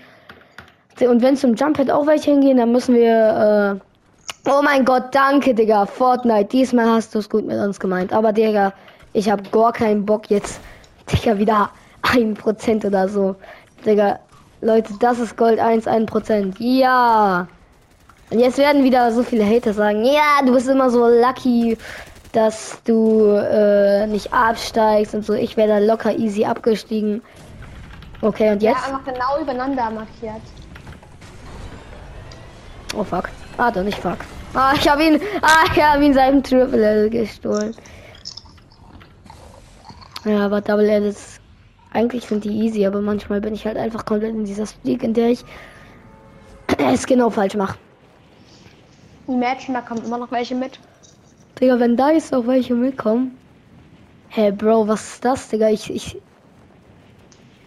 Und 1.01 1.23
wenn 1.23 1.37
zum 1.37 1.55
Jumphead 1.55 1.91
auch 1.91 2.07
welche 2.07 2.31
hingehen, 2.31 2.59
dann 2.59 2.73
müssen 2.73 2.95
wir. 2.95 3.81
Äh 3.81 4.51
oh 4.51 4.63
mein 4.63 4.85
Gott, 4.85 5.15
danke, 5.15 5.55
Digga. 5.55 5.87
Fortnite, 5.87 6.49
diesmal 6.49 6.87
hast 6.87 7.15
du 7.15 7.19
es 7.19 7.29
gut 7.29 7.47
mit 7.47 7.59
uns 7.59 7.79
gemeint. 7.79 8.13
Aber, 8.13 8.33
Digga, 8.33 8.73
ich 9.13 9.31
habe 9.31 9.43
gar 9.51 9.73
keinen 9.73 10.05
Bock 10.05 10.31
jetzt. 10.31 10.61
Digga, 11.13 11.39
wieder 11.39 11.71
ein 12.03 12.35
Prozent 12.35 12.85
oder 12.85 13.09
so. 13.09 13.37
Digga, 13.85 14.19
Leute, 14.61 14.95
das 15.01 15.19
ist 15.19 15.37
Gold 15.37 15.59
1, 15.59 15.87
1 15.87 16.11
Prozent. 16.11 16.57
Ja. 16.59 17.47
Und 18.31 18.39
jetzt 18.39 18.59
werden 18.59 18.85
wieder 18.85 19.13
so 19.13 19.23
viele 19.23 19.45
Hater 19.45 19.75
sagen, 19.75 20.05
ja, 20.05 20.41
du 20.45 20.53
bist 20.55 20.69
immer 20.69 20.89
so 20.89 21.07
lucky, 21.07 21.77
dass 22.33 22.81
du 22.85 23.27
äh, 23.35 24.07
nicht 24.07 24.33
absteigst 24.33 25.15
und 25.15 25.25
so. 25.25 25.35
Ich 25.35 25.57
wäre 25.57 25.69
da 25.69 25.79
locker 25.79 26.17
easy 26.17 26.45
abgestiegen. 26.45 27.23
Okay, 28.21 28.51
und 28.53 28.63
Ja, 28.63 28.71
jetzt? 28.73 28.85
einfach 28.87 29.05
genau 29.05 29.41
übereinander 29.41 29.91
markiert. 29.91 30.41
Oh 32.95 33.05
fuck. 33.05 33.29
Ah, 33.59 33.71
doch 33.71 33.83
nicht 33.83 33.99
fuck. 33.99 34.19
Ah, 34.55 34.73
ich 34.75 34.89
habe 34.89 35.03
ihn. 35.05 35.21
Ah, 35.41 35.65
ich 35.75 35.83
habe 35.83 36.05
ihn 36.05 36.15
seinem 36.15 36.43
Triple 36.43 36.85
L 36.85 37.11
gestohlen. 37.11 37.75
Ja, 40.25 40.45
aber 40.47 40.61
Double 40.61 40.89
L 40.89 41.05
ist. 41.07 41.41
Eigentlich 41.95 42.27
sind 42.27 42.45
die 42.45 42.51
easy, 42.51 42.87
aber 42.87 43.01
manchmal 43.03 43.41
bin 43.43 43.53
ich 43.55 43.67
halt 43.67 43.77
einfach 43.77 44.05
komplett 44.07 44.35
in 44.35 44.45
dieser 44.45 44.67
Streak, 44.67 45.03
in 45.03 45.13
der 45.13 45.29
ich 45.29 45.45
es 46.79 47.05
genau 47.07 47.29
falsch 47.29 47.55
mache. 47.55 47.77
Imagine, 49.27 49.79
da 49.79 49.81
kommen 49.83 50.03
immer 50.05 50.17
noch 50.19 50.31
welche 50.31 50.55
mit. 50.55 50.79
Digga, 51.61 51.79
wenn 51.79 51.97
da 51.97 52.11
jetzt 52.11 52.35
auch 52.35 52.47
welche 52.47 52.75
mitkommen. 52.75 53.37
Hey, 54.29 54.51
Bro, 54.51 54.89
was 54.89 55.15
ist 55.15 55.25
das, 55.25 55.49
Digga? 55.49 55.69
Ich, 55.69 55.91
ich. 55.93 56.21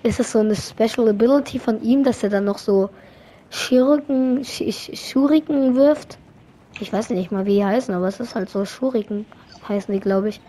Ist 0.03 0.19
das 0.19 0.31
so 0.31 0.39
eine 0.39 0.55
Special 0.55 1.09
Ability 1.09 1.59
von 1.59 1.81
ihm, 1.81 2.03
dass 2.03 2.23
er 2.23 2.29
dann 2.29 2.45
noch 2.45 2.57
so 2.57 2.89
Schuriken, 3.49 4.43
Sch 4.43 4.61
Sch- 4.61 4.95
Schuriken 4.95 5.75
wirft? 5.75 6.17
Ich 6.79 6.91
weiß 6.91 7.09
nicht 7.11 7.31
mal, 7.31 7.45
wie 7.45 7.55
die 7.55 7.65
heißen, 7.65 7.93
aber 7.93 8.07
es 8.07 8.19
ist 8.19 8.35
halt 8.35 8.49
so 8.49 8.65
Schuriken 8.65 9.25
heißen 9.67 9.93
die, 9.93 9.99
glaube 9.99 10.29
ich. 10.29 10.41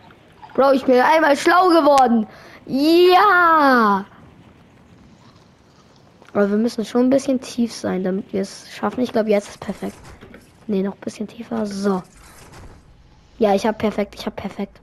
Bro, 0.54 0.72
ich 0.72 0.84
bin 0.84 1.00
einmal 1.00 1.36
schlau 1.36 1.68
geworden. 1.68 2.26
Ja! 2.66 4.04
Aber 6.32 6.50
wir 6.50 6.58
müssen 6.58 6.84
schon 6.84 7.02
ein 7.02 7.10
bisschen 7.10 7.40
tief 7.40 7.72
sein, 7.72 8.02
damit 8.04 8.32
wir 8.32 8.42
es 8.42 8.66
schaffen. 8.70 9.00
Ich 9.02 9.12
glaube, 9.12 9.30
jetzt 9.30 9.48
ist 9.48 9.60
perfekt. 9.60 9.96
Nee, 10.66 10.82
noch 10.82 10.94
ein 10.94 11.00
bisschen 11.00 11.28
tiefer. 11.28 11.64
So. 11.64 12.02
Ja, 13.38 13.54
ich 13.54 13.66
habe 13.66 13.76
perfekt, 13.76 14.14
ich 14.14 14.24
habe 14.26 14.36
perfekt. 14.36 14.80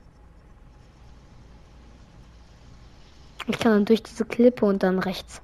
Ich 3.48 3.60
kann 3.60 3.74
dann 3.74 3.86
durch 3.86 4.04
diese 4.04 4.26
Klippe 4.26 4.66
und 4.66 4.84
dann 4.84 5.00
rechts. 5.00 5.42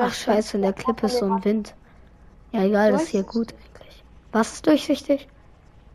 Ach 0.00 0.12
scheiße, 0.12 0.56
in 0.56 0.62
der 0.62 0.72
Klippe 0.72 1.06
ist 1.06 1.18
so 1.18 1.26
ein 1.26 1.44
Wind. 1.44 1.74
Ja, 2.52 2.64
egal, 2.64 2.92
das 2.92 3.04
ist 3.04 3.08
hier 3.10 3.24
gut 3.24 3.52
eigentlich. 3.52 4.04
Was 4.32 4.54
ist 4.54 4.66
durchsichtig? 4.66 5.28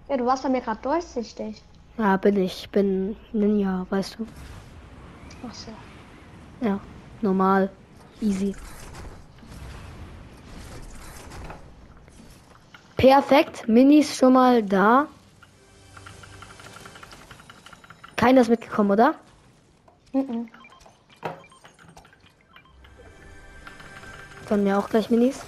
Ja, 0.09 0.17
du 0.17 0.25
warst 0.25 0.43
bei 0.43 0.49
mir 0.49 0.61
gerade 0.61 0.81
durchsichtig. 0.81 1.61
Ja, 1.97 2.17
bin 2.17 2.37
ich. 2.37 2.63
Ich 2.63 2.69
bin 2.69 3.15
Ninja, 3.31 3.85
weißt 3.89 4.19
du. 4.19 4.27
Ach 5.47 5.53
so. 5.53 5.71
Ja, 6.61 6.79
normal. 7.21 7.69
Easy. 8.21 8.55
Perfekt. 12.97 13.67
Minis 13.67 14.15
schon 14.17 14.33
mal 14.33 14.61
da. 14.61 15.07
Keiner 18.17 18.41
ist 18.41 18.49
mitgekommen, 18.49 18.91
oder? 18.91 19.15
Mhm. 20.11 20.49
Von 24.45 24.63
mir 24.63 24.77
auch 24.77 24.89
gleich 24.89 25.09
Minis. 25.09 25.39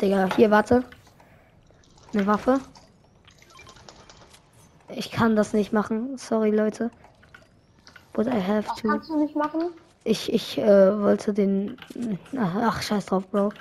Digga, 0.00 0.28
hier, 0.36 0.50
warte. 0.50 0.84
Eine 2.14 2.26
Waffe. 2.26 2.60
Ich 4.88 5.10
kann 5.10 5.36
das 5.36 5.52
nicht 5.52 5.72
machen. 5.72 6.16
Sorry, 6.16 6.50
Leute. 6.50 6.90
But 8.14 8.26
I 8.26 8.40
have 8.40 8.66
Was 8.68 8.76
to. 8.76 8.88
kannst 8.88 9.10
du 9.10 9.18
nicht 9.18 9.36
machen? 9.36 9.70
Ich, 10.04 10.32
ich 10.32 10.58
äh, 10.58 10.98
wollte 11.00 11.34
den. 11.34 11.76
Ach, 12.36 12.54
ach, 12.56 12.82
scheiß 12.82 13.06
drauf, 13.06 13.26
Bro. 13.28 13.52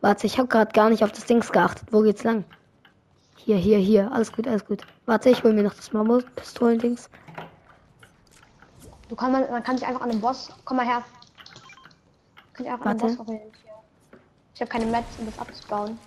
Warte, 0.00 0.26
ich 0.26 0.38
habe 0.38 0.48
gerade 0.48 0.72
gar 0.72 0.90
nicht 0.90 1.02
auf 1.02 1.12
das 1.12 1.24
Dings 1.24 1.50
geachtet. 1.50 1.88
Wo 1.90 2.02
geht's 2.02 2.24
lang? 2.24 2.44
Hier, 3.36 3.56
hier, 3.56 3.78
hier. 3.78 4.12
Alles 4.12 4.32
gut, 4.32 4.46
alles 4.46 4.64
gut. 4.64 4.82
Warte, 5.06 5.30
ich 5.30 5.42
hol 5.42 5.52
mir 5.52 5.62
noch 5.62 5.74
das 5.74 5.92
Mammut-Pistolen-Dings. 5.92 7.08
Du 9.08 9.16
kann 9.16 9.32
man, 9.32 9.50
man 9.50 9.62
kann 9.62 9.78
sich 9.78 9.86
einfach 9.86 10.02
an 10.02 10.10
den 10.10 10.20
Boss. 10.20 10.50
Komm 10.64 10.76
mal 10.76 10.86
her. 10.86 11.02
Kann 12.52 12.66
ich 12.66 12.72
einfach 12.72 12.86
an 12.86 12.98
den 12.98 13.02
Warte. 13.02 13.16
Boss 13.16 13.26
orientieren. 13.26 13.78
Ich 14.54 14.60
habe 14.60 14.70
keine 14.70 14.86
Mets, 14.86 15.06
um 15.18 15.26
das 15.26 15.38
abzubauen. 15.38 15.98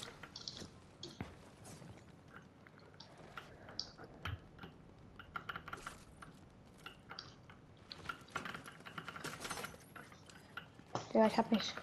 Ja, 11.13 11.28
ich 11.28 11.38
hab 11.38 11.52
nicht. 11.52 11.76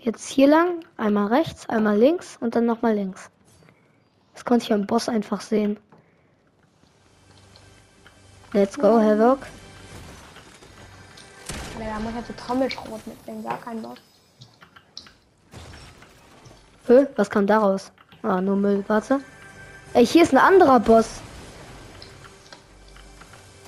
Jetzt 0.00 0.28
hier 0.28 0.46
lang, 0.46 0.80
einmal 0.96 1.26
rechts, 1.26 1.68
einmal 1.68 1.98
links 1.98 2.38
und 2.40 2.54
dann 2.54 2.66
nochmal 2.66 2.94
links. 2.94 3.30
Das 4.32 4.44
konnte 4.44 4.64
ich 4.64 4.72
am 4.72 4.86
Boss 4.86 5.08
einfach 5.08 5.40
sehen. 5.40 5.78
Let's 8.52 8.78
go, 8.78 9.00
Havoc. 9.00 9.46
Alter, 11.84 11.92
da 11.94 12.00
muss 12.00 12.10
ich 12.10 12.16
jetzt 12.16 12.28
so 12.28 12.46
Trommelschrot 12.46 13.06
mitnehmen, 13.06 13.44
gar 13.44 13.60
kein 13.60 13.82
Bock. 13.82 13.96
Hä? 16.86 17.06
Was 17.16 17.30
kam 17.30 17.46
daraus? 17.46 17.92
Ah, 18.22 18.40
nur 18.40 18.56
Müll. 18.56 18.84
Warte. 18.88 19.20
Ey, 19.92 20.06
hier 20.06 20.22
ist 20.22 20.32
ein 20.32 20.38
anderer 20.38 20.80
Boss. 20.80 21.20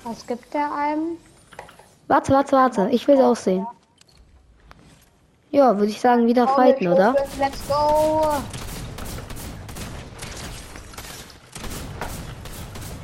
Was 0.05 0.27
gibt 0.27 0.53
der 0.55 0.73
einem? 0.73 1.19
Warte, 2.09 2.33
warte, 2.33 2.53
warte. 2.53 2.89
Ich 2.91 3.07
will 3.09 3.17
es 3.17 3.21
auch 3.21 3.37
sehen. 3.37 3.67
Ja, 5.51 5.77
würde 5.77 5.91
ich 5.91 6.01
sagen, 6.01 6.27
wieder 6.27 6.47
fighten, 6.47 6.89
oder? 6.89 7.15
Let's 7.39 7.67
go! 7.69 8.23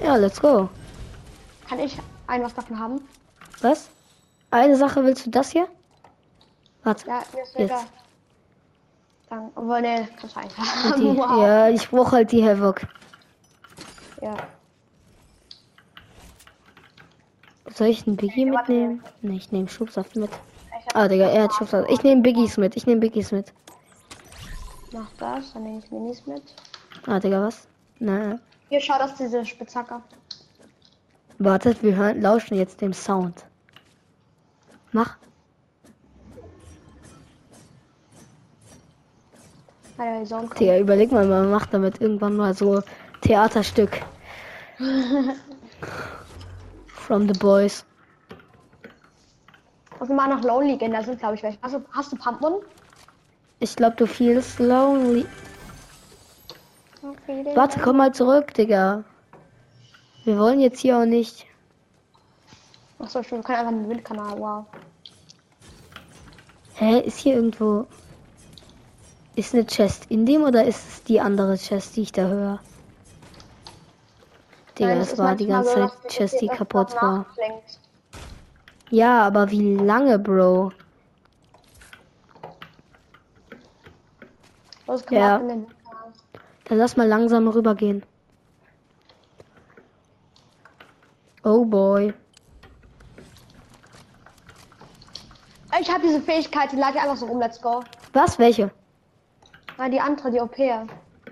Ja, 0.03 0.17
let's 0.17 0.41
go. 0.41 0.69
Kann 1.69 1.79
ich 1.79 1.97
ein 2.27 2.43
was 2.43 2.55
davon 2.55 2.79
haben? 2.79 3.01
Was? 3.61 3.89
Eine 4.51 4.77
Sache 4.77 5.05
willst 5.05 5.27
du 5.27 5.31
das 5.31 5.51
hier? 5.51 5.67
Warte. 6.83 7.07
Ja, 7.07 7.23
Jetzt. 7.57 7.87
Dann, 9.31 9.51
obwohl, 9.55 9.81
ne, 9.81 10.09
kannst 10.21 10.37
du 10.37 10.41
einfach 10.41 11.39
ja, 11.39 11.69
ich 11.71 11.89
brauche 11.89 12.17
halt 12.17 12.33
die 12.33 12.47
Havoc. 12.47 12.83
ja. 14.21 14.35
Soll 17.75 17.89
ich 17.89 18.07
einen 18.07 18.17
Biggie 18.17 18.47
Ja, 18.47 18.53
mitnehmen? 18.53 19.03
Ne, 19.23 19.37
ich 19.37 19.51
nehme 19.53 19.69
Schubsaft 19.69 20.17
mit. 20.17 20.31
Ah, 20.95 21.09
Digga, 21.09 21.27
er 21.31 21.45
hat 21.45 21.55
Schubsaft. 21.55 21.91
Ich 21.91 22.03
nehme 22.03 22.23
Biggies 22.23 22.57
mit. 22.57 22.77
Ich 22.77 22.87
nehme 22.87 23.01
Biggies 23.01 23.33
mit. 23.33 23.53
Mach 24.93 25.09
das, 25.19 25.53
dann 25.55 25.63
nehme 25.63 25.79
ich 25.79 25.91
Minis 25.91 26.27
mit. 26.27 26.43
Ah, 27.07 27.19
Digga, 27.19 27.41
was? 27.47 27.67
Na, 27.99 28.39
Hier, 28.69 28.81
schau, 28.81 28.99
das 28.99 29.13
ist 29.13 29.21
diese 29.21 29.45
Spitzhacke. 29.45 30.03
wartet, 31.39 31.83
wir 31.83 31.95
hören, 31.97 32.21
lauschen 32.21 32.57
jetzt 32.57 32.81
dem 32.81 32.93
Sound. 32.93 33.45
Mach. 34.93 35.17
Digga, 40.59 40.79
überleg 40.79 41.13
mal, 41.13 41.27
man 41.27 41.51
macht 41.51 41.73
damit 41.73 42.01
irgendwann 42.01 42.37
mal 42.37 42.55
so 42.55 42.83
Theaterstück. 43.23 44.03
From 47.13 47.29
the 47.29 47.39
Boys. 47.39 47.85
Uns 50.01 50.09
mal 50.09 50.29
nach 50.29 50.43
Lonely 50.43 50.79
gehen, 50.79 50.93
da 50.93 51.03
sind, 51.03 51.19
glaube 51.19 51.35
ich, 51.35 51.43
welche. 51.43 51.59
Hast 51.61 51.75
du, 51.75 51.85
hast 51.93 52.11
du 52.11 52.17
Pumpmun? 52.17 52.63
Ich 53.61 53.77
glaube, 53.77 53.97
du 53.97 54.07
feelst 54.07 54.59
lonely. 54.59 55.27
Warte, 57.55 57.81
komm 57.81 57.99
mal 57.99 58.15
zurück, 58.15 58.55
Digga. 58.55 59.05
Wir 60.25 60.39
wollen 60.39 60.59
jetzt 60.59 60.81
hier 60.81 60.97
auch 60.97 61.05
nicht. 61.05 61.45
Achso, 62.99 63.23
stimmt, 63.23 63.41
wir 63.41 63.45
können 63.45 63.59
einfach 63.59 63.73
einen 63.73 63.91
Windkanal, 63.91 64.39
wow. 64.39 64.65
Hä, 66.77 67.01
ist 67.01 67.19
hier 67.19 67.35
irgendwo. 67.35 67.87
Ist 69.37 69.53
eine 69.53 69.67
Chest 69.67 70.07
in 70.09 70.25
dem 70.25 70.45
oder 70.45 70.65
ist 70.65 70.89
es 70.89 71.03
die 71.03 71.21
andere 71.21 71.59
Chest, 71.59 71.95
die 71.97 72.03
ich 72.05 72.13
da 72.13 72.23
höre? 72.23 72.61
Digga, 74.79 74.93
ist 74.95 75.19
war 75.19 75.37
die 75.37 75.47
ganze 75.47 75.71
so, 75.71 75.75
Zeit 75.75 76.05
dass 76.05 76.13
Chest, 76.15 76.41
die 76.41 76.49
kaputt 76.49 76.95
war. 76.95 77.27
Ja, 78.91 79.27
aber 79.27 79.51
wie 79.51 79.75
lange, 79.77 80.19
Bro? 80.19 80.73
Los, 84.87 85.07
komm 85.07 85.19
Ja. 85.19 85.39
Dann 85.39 86.79
lass 86.79 86.97
mal 86.97 87.09
langsam 87.09 87.49
rübergehen. 87.49 88.03
Oh 91.45 91.65
boy. 91.65 92.15
Ich 95.81 95.91
habe 95.91 96.03
diese 96.03 96.21
Fähigkeit, 96.21 96.71
die 96.71 96.77
lag 96.77 96.95
einfach 96.95 97.17
so 97.17 97.27
rum, 97.27 97.41
let's 97.41 97.61
go. 97.61 97.83
Was? 98.13 98.39
Welche? 98.39 98.71
Nein, 99.79 99.91
die 99.91 100.01
andere, 100.01 100.31
die 100.31 100.41
OP. 100.41 100.57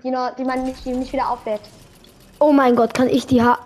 Die, 0.03 0.11
noch, 0.11 0.35
die 0.35 0.43
man 0.43 0.63
nicht, 0.63 0.83
die 0.83 0.91
nicht 0.91 1.13
wieder 1.13 1.29
auflädt. 1.29 1.61
Oh 2.41 2.51
mein 2.51 2.75
Gott, 2.75 2.95
kann 2.95 3.07
ich 3.07 3.27
die 3.27 3.43
ha. 3.43 3.59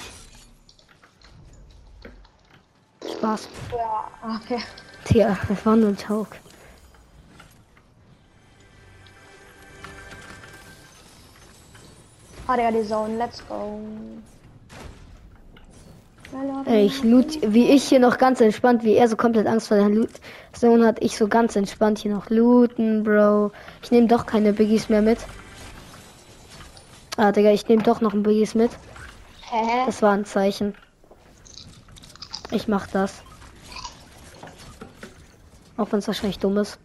Spaß. 3.10 3.48
Ja, 3.72 4.36
okay. 4.36 4.62
Tja, 5.06 5.38
das 5.48 5.66
war 5.66 5.78
nur 5.78 5.90
ein 5.90 5.98
Joke. 5.98 6.36
Ah, 12.48 12.58
die 12.70 12.86
Zone, 12.86 13.16
let's 13.18 13.42
go. 13.48 13.80
Ey, 16.66 16.86
Ich 16.86 17.02
loot, 17.02 17.40
wie 17.44 17.70
ich 17.70 17.86
hier 17.86 18.00
noch 18.00 18.18
ganz 18.18 18.42
entspannt, 18.42 18.84
wie 18.84 18.96
er 18.96 19.08
so 19.08 19.16
komplett 19.16 19.48
Angst 19.48 19.70
vor 19.70 19.78
der 19.78 19.88
Loot 19.88 20.10
Zone 20.52 20.86
hat, 20.86 21.02
ich 21.02 21.16
so 21.16 21.30
ganz 21.30 21.56
entspannt 21.56 22.00
hier 22.00 22.14
noch 22.14 22.30
looten, 22.30 23.06
Bro. 23.06 23.54
Ich 23.82 23.92
nehme 23.92 24.08
doch 24.08 24.26
keine 24.26 24.52
Biggies 24.52 24.90
mehr 24.90 25.02
mit. 25.02 25.20
Ah, 27.18 27.32
Digga, 27.32 27.52
ich 27.52 27.68
nehme 27.68 27.84
doch 27.84 28.02
noch 28.02 28.14
ein 28.14 28.24
Biggies 28.24 28.56
mit. 28.56 28.72
Hä? 29.50 29.86
Das 29.86 30.02
war 30.02 30.12
ein 30.12 30.26
Zeichen. 30.26 30.76
Ich 32.52 32.68
mach 32.68 32.88
das. 32.88 33.24
Auch 35.78 35.92
wenn 35.92 36.00
es 36.00 36.08
wahrscheinlich 36.08 36.40
dumm 36.40 36.58
ist. 36.58 36.78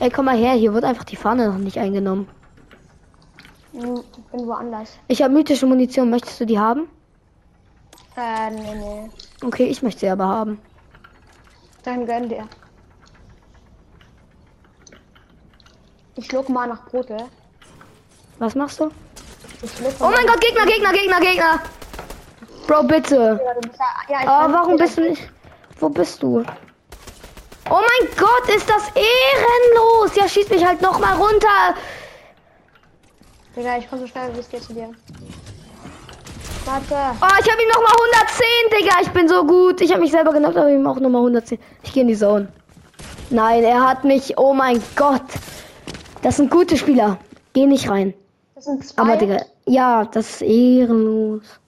Ey, 0.00 0.10
komm 0.10 0.26
mal 0.26 0.36
her, 0.36 0.52
hier 0.54 0.74
wird 0.74 0.84
einfach 0.84 1.04
die 1.04 1.16
Fahne 1.16 1.48
noch 1.48 1.58
nicht 1.58 1.78
eingenommen. 1.78 2.28
Hm, 3.72 4.02
Ich 4.16 4.24
bin 4.32 4.46
woanders. 4.46 4.90
Ich 5.08 5.22
habe 5.22 5.34
mythische 5.34 5.66
Munition, 5.66 6.10
möchtest 6.10 6.40
du 6.40 6.46
die 6.46 6.58
haben? 6.58 6.88
Äh, 8.16 8.50
nee, 8.50 8.74
nee. 8.74 9.10
Okay, 9.44 9.66
ich 9.66 9.82
möchte 9.82 10.00
sie 10.00 10.08
aber 10.08 10.26
haben. 10.26 10.60
Dann 11.84 12.06
gönn 12.06 12.28
dir. 12.28 12.48
Ich 16.16 16.26
schluck 16.26 16.48
mal 16.48 16.66
nach 16.66 16.84
Brote. 16.86 17.16
Was 18.38 18.54
machst 18.54 18.80
du? 18.80 18.90
Oh 20.00 20.10
mein 20.10 20.26
Gott, 20.26 20.40
Gegner, 20.40 20.66
Gegner, 20.66 20.92
Gegner, 20.92 21.20
Gegner! 21.20 21.60
Bro, 22.66 22.82
bitte. 22.84 23.40
Ja, 23.44 23.52
bist 23.60 23.78
ja, 24.08 24.18
weiß, 24.18 24.52
warum 24.52 24.76
bist 24.76 24.96
du 24.96 25.00
nicht. 25.02 25.28
Wo 25.80 25.88
bist 25.88 26.22
du? 26.22 26.44
Oh 27.70 27.80
mein 27.80 28.08
Gott, 28.16 28.54
ist 28.54 28.68
das 28.68 28.84
ehrenlos! 28.94 30.14
Ja, 30.14 30.28
schieß 30.28 30.48
mich 30.50 30.64
halt 30.64 30.80
noch 30.80 30.98
mal 31.00 31.14
runter! 31.14 31.74
Digga, 33.56 33.78
ich 33.78 33.90
komm 33.90 33.98
so 33.98 34.06
schnell 34.06 34.32
wie 34.34 34.38
es 34.38 34.48
geht 34.48 34.62
zu 34.62 34.72
dir. 34.72 34.90
Warte. 36.64 37.16
Oh, 37.20 37.40
ich 37.40 37.50
habe 37.50 37.62
ihm 37.62 37.68
noch 37.68 37.82
mal 37.82 37.94
110, 38.12 38.46
Digga. 38.78 38.94
Ich 39.02 39.08
bin 39.08 39.28
so 39.28 39.44
gut. 39.44 39.80
Ich 39.80 39.90
habe 39.90 40.00
mich 40.00 40.12
selber 40.12 40.32
genockt, 40.32 40.56
aber 40.56 40.70
ihm 40.70 40.86
auch 40.86 41.00
noch 41.00 41.08
mal 41.08 41.18
110. 41.18 41.58
Ich 41.82 41.92
gehe 41.92 42.02
in 42.02 42.08
die 42.08 42.16
Zone. 42.16 42.52
Nein, 43.30 43.64
er 43.64 43.88
hat 43.88 44.04
mich. 44.04 44.38
Oh 44.38 44.54
mein 44.54 44.82
Gott. 44.94 45.22
Das 46.22 46.36
sind 46.36 46.50
gute 46.50 46.76
Spieler. 46.76 47.18
Geh 47.52 47.66
nicht 47.66 47.88
rein. 47.90 48.14
Das 48.58 48.64
sind 48.64 48.84
zwei. 48.84 49.02
Aber 49.02 49.16
Digga, 49.16 49.44
ja, 49.66 50.04
das 50.04 50.30
ist 50.30 50.42
ehrenlos. 50.42 51.60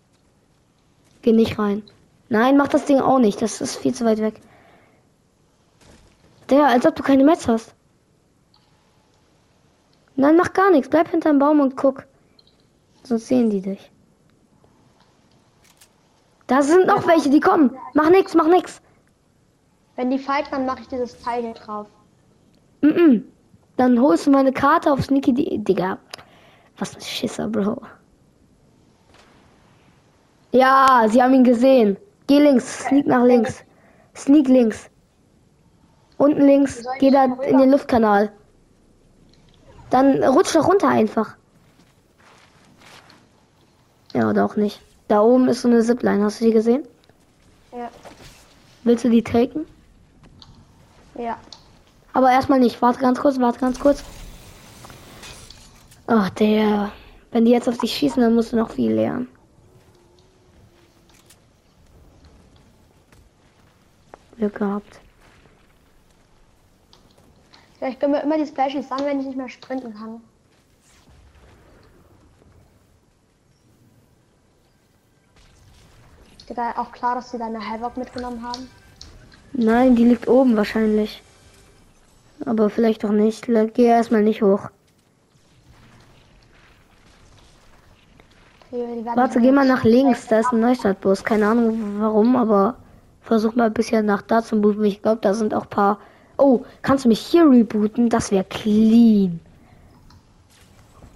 Geh 1.23 1.33
nicht 1.33 1.57
rein. 1.57 1.85
Nein, 2.31 2.57
mach 2.57 2.67
das 2.67 2.85
Ding 2.85 3.01
auch 3.01 3.21
nicht. 3.21 3.41
Das 3.41 3.61
ist 3.61 3.77
viel 3.77 3.95
zu 3.95 4.05
weit 4.05 4.19
weg. 4.19 4.41
Digga, 6.51 6.67
als 6.67 6.85
ob 6.85 6.97
du 6.97 7.05
keine 7.05 7.23
Metz 7.23 7.47
hast. 7.47 7.77
Nein, 10.17 10.37
mach 10.37 10.53
gar 10.53 10.73
nichts. 10.73 10.91
Bleib 10.91 11.09
hinterm 11.09 11.39
Baum 11.39 11.61
und 11.61 11.77
guck. 11.77 12.09
Sonst 13.05 13.29
sehen 13.29 13.51
die 13.51 13.61
dich. 13.61 13.93
Da 16.49 16.61
sind 16.61 16.89
noch 16.89 17.07
welche, 17.07 17.31
die 17.31 17.39
kommen. 17.39 17.79
Mach 17.95 18.11
nix, 18.11 18.35
mach 18.35 18.49
nix. 18.49 18.83
Wenn 19.95 20.11
die 20.11 20.19
fighten, 20.19 20.51
dann 20.51 20.67
mache 20.67 20.81
ich 20.81 20.89
dieses 20.89 21.23
Teil 21.23 21.43
hier 21.43 21.55
drauf. 21.55 21.87
Mm 22.81 22.87
-mm. 22.89 23.23
Dann 23.77 24.01
holst 24.01 24.27
du 24.27 24.33
meine 24.33 24.53
Karte 24.53 24.93
auf 24.93 25.05
Sneaky 25.05 25.63
Digga. 25.63 26.01
Was 26.81 26.97
ein 26.97 27.03
Schisser, 27.03 27.47
Bro. 27.47 27.83
Ja, 30.53 31.07
sie 31.09 31.23
haben 31.23 31.35
ihn 31.35 31.45
gesehen. 31.45 31.97
Geh 32.27 32.41
links, 32.41 32.87
sneak 32.87 33.07
nach 33.07 33.23
links. 33.23 33.63
Sneak 34.17 34.49
links. 34.49 34.91
Unten 36.17 36.43
links, 36.43 36.85
geh 36.99 37.11
da 37.11 37.25
in 37.25 37.59
den 37.59 37.71
Luftkanal. 37.71 38.33
Dann 39.91 40.23
rutsch 40.25 40.55
doch 40.55 40.67
runter 40.67 40.89
einfach. 40.89 41.37
Ja, 44.13 44.29
oder 44.29 44.45
auch 44.45 44.57
nicht. 44.57 44.81
Da 45.09 45.21
oben 45.21 45.49
ist 45.49 45.63
so 45.63 45.69
eine 45.69 45.83
Zipline, 45.83 46.25
hast 46.25 46.41
du 46.41 46.47
die 46.47 46.53
gesehen? 46.53 46.85
Ja. 47.73 47.91
Willst 48.85 49.05
du 49.05 49.11
die 49.11 49.23
taken? 49.23 49.67
Ja. 51.15 51.39
Aber 52.13 52.31
erstmal 52.31 52.59
nicht. 52.59 52.81
Warte 52.81 53.01
ganz 53.01 53.21
kurz, 53.21 53.39
warte 53.39 53.61
ganz 53.61 53.79
kurz. 53.79 54.03
Ach, 56.13 56.29
der. 56.31 56.91
Wenn 57.31 57.45
die 57.45 57.53
jetzt 57.53 57.69
auf 57.69 57.79
dich 57.79 57.97
schießen, 57.97 58.21
dann 58.21 58.35
musst 58.35 58.53
du 58.53 58.57
noch 58.57 58.73
viel 58.73 58.93
lernen. 58.93 59.29
Glück 64.37 64.57
gehabt. 64.57 64.99
Ja, 67.81 67.87
ich 67.87 67.99
bin 68.01 68.11
mir 68.11 68.23
immer 68.23 68.37
die 68.37 68.47
Splashies 68.47 68.89
dann, 68.89 69.05
wenn 69.05 69.21
ich 69.21 69.27
nicht 69.27 69.37
mehr 69.37 69.49
sprinten 69.49 69.95
kann. 69.95 70.21
Digga, 76.49 76.73
auch 76.77 76.91
klar, 76.91 77.15
dass 77.15 77.31
sie 77.31 77.39
deine 77.39 77.65
Havoc 77.65 77.97
mitgenommen 77.97 78.43
haben. 78.43 78.69
Nein, 79.53 79.95
die 79.95 80.07
liegt 80.07 80.27
oben 80.27 80.57
wahrscheinlich. 80.57 81.23
Aber 82.45 82.69
vielleicht 82.69 83.05
doch 83.05 83.13
nicht. 83.13 83.47
Geh 83.47 83.85
erstmal 83.85 84.25
nicht 84.25 84.43
hoch. 84.43 84.71
Warte, 89.17 89.41
geh 89.41 89.51
mal 89.51 89.67
nach 89.67 89.85
links. 89.85 90.29
Da 90.29 90.41
ist 90.41 90.53
ein 90.53 90.61
Neustadtbus. 90.61 91.25
Keine 91.25 91.49
Ahnung 91.49 91.79
warum, 91.99 92.37
aber 92.37 92.77
versuch 93.23 93.55
mal 93.55 93.71
bisher 93.71 94.03
nach 94.03 94.23
da 94.23 94.43
zu 94.43 94.61
booten. 94.61 94.85
Ich 94.85 95.03
glaube, 95.03 95.21
da 95.21 95.35
sind 95.35 95.55
auch 95.55 95.69
paar. 95.69 95.99
Oh, 96.39 96.61
kannst 96.83 97.05
du 97.05 97.09
mich 97.09 97.21
hier 97.21 97.49
rebooten? 97.49 98.09
Das 98.09 98.31
wäre 98.31 98.45
clean. 98.45 99.41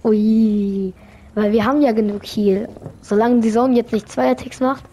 Ui. 0.03 0.93
Weil 1.33 1.51
wir 1.51 1.65
haben 1.65 1.81
ja 1.81 1.91
genug 1.91 2.23
Heal. 2.23 2.69
Solange 3.01 3.41
die 3.41 3.51
Zone 3.51 3.75
jetzt 3.75 3.91
nicht 3.91 4.09
zwei 4.09 4.31
Attacks 4.31 4.59
macht. 4.59 4.83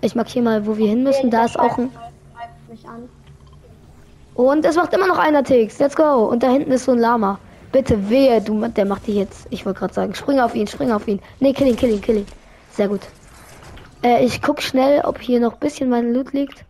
Ich 0.00 0.14
markiere 0.14 0.44
mal, 0.44 0.66
wo 0.66 0.76
wir 0.76 0.88
hin 0.88 1.02
müssen. 1.02 1.30
Da 1.30 1.44
ist 1.44 1.58
auch 1.58 1.78
ein. 1.78 1.90
Und 4.34 4.64
es 4.64 4.76
macht 4.76 4.92
immer 4.94 5.06
noch 5.06 5.18
einer 5.18 5.44
Ticks. 5.44 5.78
Let's 5.78 5.96
go. 5.96 6.28
Und 6.30 6.42
da 6.42 6.50
hinten 6.50 6.70
ist 6.72 6.84
so 6.84 6.92
ein 6.92 6.98
Lama. 6.98 7.38
Bitte, 7.72 8.10
wehe, 8.10 8.42
du, 8.42 8.68
der 8.68 8.84
macht 8.84 9.06
dich 9.06 9.16
jetzt. 9.16 9.46
Ich 9.48 9.64
wollte 9.64 9.80
gerade 9.80 9.94
sagen, 9.94 10.14
spring 10.14 10.38
auf 10.38 10.54
ihn, 10.54 10.66
spring 10.66 10.92
auf 10.92 11.08
ihn. 11.08 11.20
Nee, 11.40 11.54
kill 11.54 11.68
ihn, 11.68 11.76
kill 11.76 11.90
ihn, 11.90 12.02
kill 12.02 12.18
ihn. 12.18 12.26
Sehr 12.70 12.86
gut. 12.86 13.00
Äh, 14.02 14.24
ich 14.24 14.42
guck 14.42 14.60
schnell, 14.60 15.00
ob 15.04 15.20
hier 15.20 15.40
noch 15.40 15.54
ein 15.54 15.58
bisschen 15.58 15.88
mein 15.88 16.12
Loot 16.12 16.34
liegt. 16.34 16.64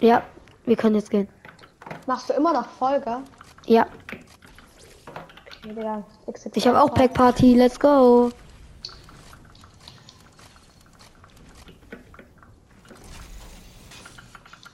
Ja, 0.00 0.22
wir 0.66 0.76
können 0.76 0.96
jetzt 0.96 1.10
gehen. 1.10 1.28
Machst 2.06 2.28
du 2.28 2.34
immer 2.34 2.52
noch 2.52 2.68
Folge? 2.68 3.18
Ja. 3.66 3.86
Ich 6.54 6.66
habe 6.66 6.82
auch 6.82 6.92
Pack 6.92 7.14
Party, 7.14 7.54
let's 7.54 7.78
go. 7.78 8.30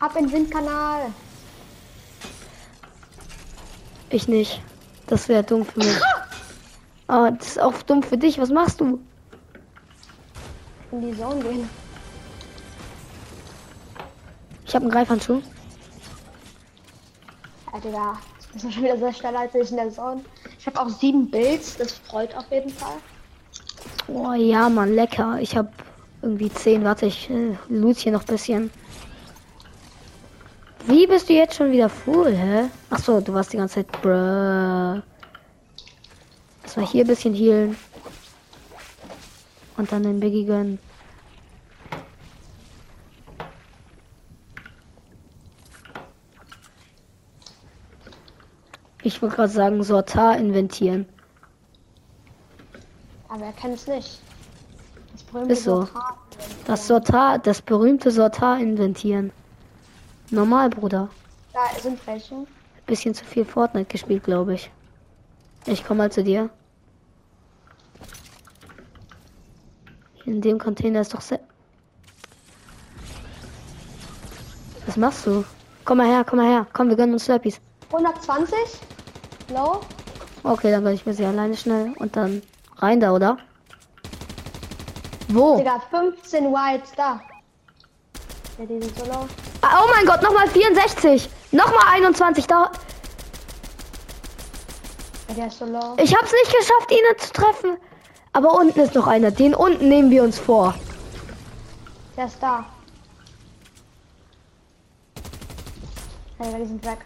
Ab 0.01 0.17
in 0.17 0.27
den 0.27 0.33
Windkanal. 0.33 1.12
Ich 4.11 4.29
nicht. 4.29 4.61
Das 5.07 5.29
wäre 5.29 5.42
dumm 5.42 5.64
für 5.64 5.79
mich. 5.79 6.01
Ah, 7.07 7.31
das 7.31 7.49
ist 7.49 7.61
auch 7.61 7.81
dumm 7.83 8.03
für 8.03 8.18
dich. 8.18 8.38
Was 8.38 8.51
machst 8.51 8.81
du? 8.81 8.99
In 10.92 11.01
die 11.03 11.18
Zone 11.18 11.42
gehen. 11.42 11.71
Ich 14.66 14.75
habe 14.75 14.85
einen 14.85 14.92
Greifhandschuh. 14.92 15.40
Digga. 17.85 18.18
Das 18.53 18.64
ist 18.64 18.75
schon 18.75 18.83
wieder 18.83 18.99
sehr 18.99 19.12
schnell 19.12 19.37
als 19.37 19.55
ich 19.55 19.71
in 19.71 19.77
der 19.77 19.90
Zone. 19.90 20.23
Ich 20.59 20.66
habe 20.66 20.81
auch 20.81 20.88
sieben 20.88 21.31
Builds. 21.31 21.77
Das 21.77 21.92
freut 21.92 22.35
auf 22.37 22.51
jeden 22.51 22.71
Fall. 22.71 22.97
Oh 24.09 24.33
ja, 24.33 24.68
man, 24.68 24.94
lecker. 24.94 25.38
Ich 25.40 25.57
habe 25.57 25.71
irgendwie 26.23 26.51
zehn. 26.51 26.83
Warte, 26.85 27.07
ich 27.07 27.31
äh, 27.31 27.57
loot 27.68 27.99
hier 27.99 28.12
noch 28.12 28.23
ein 28.23 28.27
bisschen. 28.27 28.71
Wie 30.88 31.07
bist 31.07 31.29
du 31.29 31.35
jetzt 31.35 31.55
schon 31.55 31.70
wieder 31.70 31.90
full, 31.90 32.35
hä? 32.35 32.70
Ach 32.88 32.98
so, 32.98 33.20
du 33.20 33.35
warst 33.35 33.53
die 33.53 33.59
ganze 33.59 33.74
Zeit. 33.74 33.92
Bruh. 34.01 35.03
Lass 36.62 36.77
mal 36.77 36.87
hier 36.87 37.05
ein 37.05 37.07
bisschen 37.07 37.35
healen. 37.35 37.77
Und 39.77 39.92
dann 39.92 40.03
den 40.03 40.18
Biggie 40.18 40.46
gönnen. 40.46 40.79
Ich 49.03 49.20
wollte 49.20 49.37
gerade 49.37 49.53
sagen, 49.53 49.83
Sortar 49.83 50.38
inventieren. 50.38 51.07
Aber 53.29 53.44
er 53.44 53.53
kennt 53.53 53.74
es 53.74 53.87
nicht. 53.87 54.20
Das 55.35 55.48
Ist 55.48 55.64
so. 55.64 55.83
Sortar 55.83 56.18
das 56.68 56.87
Sortar, 56.87 57.38
das 57.38 57.62
berühmte 57.62 58.11
Sortar 58.11 58.61
inventieren. 58.61 59.33
Normal, 60.31 60.71
Bruder. 60.71 61.09
Da 61.53 61.81
sind 61.81 62.07
welche. 62.07 62.47
Bisschen 62.87 63.14
zu 63.14 63.25
viel 63.25 63.45
Fortnite 63.45 63.91
gespielt, 63.91 64.25
glaube 64.25 64.55
ich. 64.55 64.71
Ich 65.67 65.85
komme 65.85 65.99
mal 65.99 66.12
zu 66.12 66.23
dir. 66.23 66.51
In 70.25 70.41
dem 70.41 70.59
Container 70.59 71.01
ist 71.01 71.14
doch 71.14 71.21
sehr. 71.21 71.41
Was 74.87 74.97
machst 74.97 75.27
du? 75.27 75.45
Komm 75.85 75.99
mal 75.99 76.07
her, 76.07 76.25
komm 76.25 76.38
mal 76.38 76.49
her. 76.49 76.67
Komm, 76.73 76.88
wir 76.88 76.97
gönnen 76.97 77.14
uns 77.14 77.25
Slurpees. 77.25 77.61
120? 77.91 78.57
Low? 79.55 79.81
Okay, 80.43 80.71
dann 80.71 80.83
gönne 80.83 80.95
ich 80.95 81.07
mir 81.07 81.14
sie 81.14 81.25
alleine 81.25 81.57
schnell 81.57 81.95
und 81.99 82.17
dann 82.17 82.43
rein 82.77 83.01
da, 83.01 83.12
oder? 83.12 83.38
Wo? 85.29 85.57
Digga, 85.57 85.81
15 85.91 86.45
Whites 86.53 86.93
da. 86.97 87.21
Ja, 88.59 88.64
die 88.66 88.81
sind 88.81 88.99
so 88.99 89.05
low. 89.07 89.27
Ah, 89.62 89.83
oh 89.85 89.88
mein 89.94 90.05
Gott, 90.05 90.21
nochmal 90.23 90.49
64. 90.49 91.31
Nochmal 91.53 91.85
21 91.92 92.47
da. 92.47 92.71
Der 95.37 95.47
ist 95.47 95.59
so 95.59 95.64
low. 95.66 95.94
Ich 95.99 96.14
hab's 96.14 96.33
nicht 96.33 96.57
geschafft, 96.57 96.90
ihn 96.90 97.18
zu 97.18 97.33
treffen. 97.33 97.77
Aber 98.33 98.55
unten 98.55 98.81
ist 98.81 98.94
noch 98.94 99.07
einer. 99.07 99.31
Den 99.31 99.55
unten 99.55 99.88
nehmen 99.88 100.11
wir 100.11 100.23
uns 100.25 100.38
vor. 100.38 100.75
Der 102.16 102.27
ist 102.27 102.42
da. 102.42 102.64
Hey, 106.38 106.55
die 106.61 106.66
sind 106.66 106.85
weg. 106.85 106.99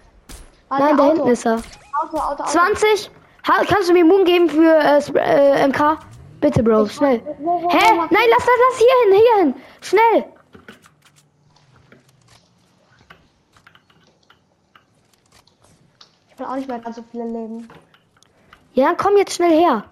Ah, 0.70 0.78
Nein, 0.78 0.96
da 0.96 1.04
hinten 1.04 1.28
ist 1.28 1.44
er. 1.44 1.56
Auto, 2.00 2.16
Auto, 2.16 2.42
Auto. 2.42 2.44
20. 2.44 3.10
Ha, 3.48 3.64
kannst 3.68 3.88
du 3.90 3.92
mir 3.92 4.04
Moon 4.04 4.24
geben 4.24 4.48
für 4.48 4.74
äh, 4.74 5.62
äh, 5.62 5.68
MK? 5.68 5.98
Bitte, 6.40 6.62
Bro, 6.62 6.86
schnell. 6.88 7.18
Hä? 7.18 7.96
Nein, 8.10 8.26
lass 8.30 8.46
das, 8.46 8.56
lass 8.68 8.78
hier 8.78 8.86
hin, 9.04 9.20
hier 9.20 9.44
hin. 9.44 9.54
Schnell. 9.80 10.31
Will 16.42 16.48
auch 16.48 16.56
nicht 16.56 16.68
mehr 16.68 16.78
ganz 16.78 16.96
so 16.96 17.04
viele 17.10 17.24
Leben. 17.24 17.68
Ja, 18.74 18.94
komm 18.94 19.16
jetzt 19.16 19.34
schnell 19.34 19.56
her. 19.56 19.84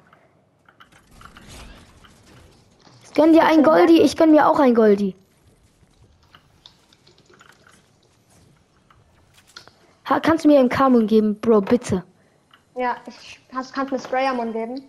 Ich 3.05 3.15
gönn 3.15 3.33
dir 3.33 3.45
ein 3.45 3.63
Goldi, 3.63 4.01
ich 4.01 4.17
gönn 4.17 4.33
mir 4.33 4.49
auch 4.49 4.59
ein 4.59 4.75
Goldi. 4.75 5.15
Ha, 10.09 10.21
kannst 10.21 10.45
du 10.45 10.49
mir 10.49 10.59
einen 10.59 10.69
Kamun 10.69 11.07
geben, 11.07 11.41
Bro, 11.41 11.61
bitte? 11.61 12.03
Ja, 12.75 12.97
ich 13.07 13.41
hast, 13.55 13.73
kannst 13.73 13.93
mir 13.93 14.01
Sprayermon 14.01 14.53
geben. 14.53 14.83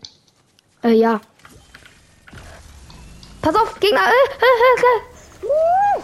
Äh, 0.84 0.94
ja. 0.94 1.20
Pass 3.42 3.56
auf, 3.56 3.80
Gegner! 3.80 4.00
Äh, 4.00 4.12
äh, 4.12 4.82
äh. 4.82 6.02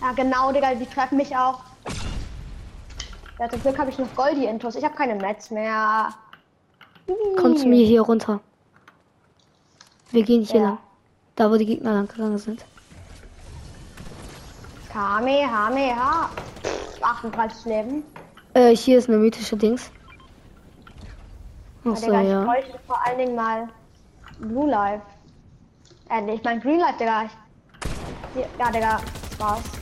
Ja, 0.00 0.12
genau, 0.12 0.52
Digga, 0.52 0.74
die 0.74 0.86
treffen 0.86 1.16
mich 1.16 1.36
auch. 1.36 1.60
Ja, 3.38 3.48
zum 3.48 3.62
Glück 3.62 3.78
habe 3.78 3.90
ich 3.90 3.98
noch 3.98 4.12
Goldi-Intos. 4.16 4.74
Ich 4.74 4.84
habe 4.84 4.94
keine 4.94 5.14
Mets 5.14 5.50
mehr. 5.50 6.10
Komm 7.40 7.56
zu 7.56 7.66
mir 7.66 7.86
hier 7.86 8.02
runter. 8.02 8.40
Wir 10.10 10.24
gehen 10.24 10.42
hier 10.42 10.60
ja. 10.60 10.66
lang. 10.68 10.78
Da, 11.36 11.50
wo 11.50 11.56
die 11.56 11.66
Gegner 11.66 11.92
lang 11.92 12.08
gegangen 12.08 12.38
sind. 12.38 12.64
Kamehameha. 14.92 16.28
38 17.00 17.64
Leben. 17.66 18.02
Äh, 18.54 18.74
hier 18.74 18.98
ist 18.98 19.08
eine 19.08 19.18
mythische 19.18 19.56
Dings. 19.56 19.90
Achso, 21.84 22.12
ja, 22.12 22.22
Digga, 22.22 22.40
ich 22.40 22.46
bräuchte 22.46 22.80
vor 22.86 23.06
allen 23.06 23.18
Dingen 23.18 23.34
mal 23.36 23.68
Blue 24.40 24.68
Life. 24.68 25.02
Äh, 26.10 26.34
ich 26.34 26.42
mein 26.42 26.60
Green 26.60 26.80
Life, 26.80 26.98
Digga. 26.98 27.24
Ich... 27.24 28.44
Ja, 28.58 28.70
Digga, 28.70 29.00
das 29.38 29.77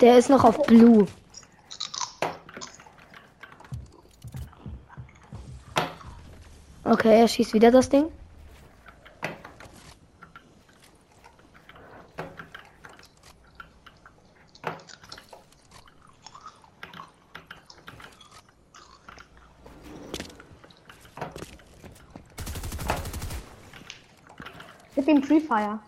Der 0.00 0.16
ist 0.16 0.30
noch 0.30 0.44
auf 0.44 0.62
Blue. 0.62 1.06
Okay, 6.84 7.20
er 7.20 7.26
schießt 7.28 7.52
wieder 7.52 7.72
das 7.72 7.88
Ding. 7.88 8.06
Gib 24.94 25.08
ihm 25.08 25.22
Free 25.22 25.40
Fire. 25.40 25.80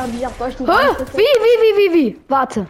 Haben 0.00 0.18
die 0.18 0.26
auch 0.26 0.32
durch 0.38 0.56
die 0.56 0.66
Wie, 0.66 0.66
wie, 0.66 1.22
wie, 1.60 1.76
wie, 1.76 1.94
wie? 1.94 2.20
Warte. 2.28 2.66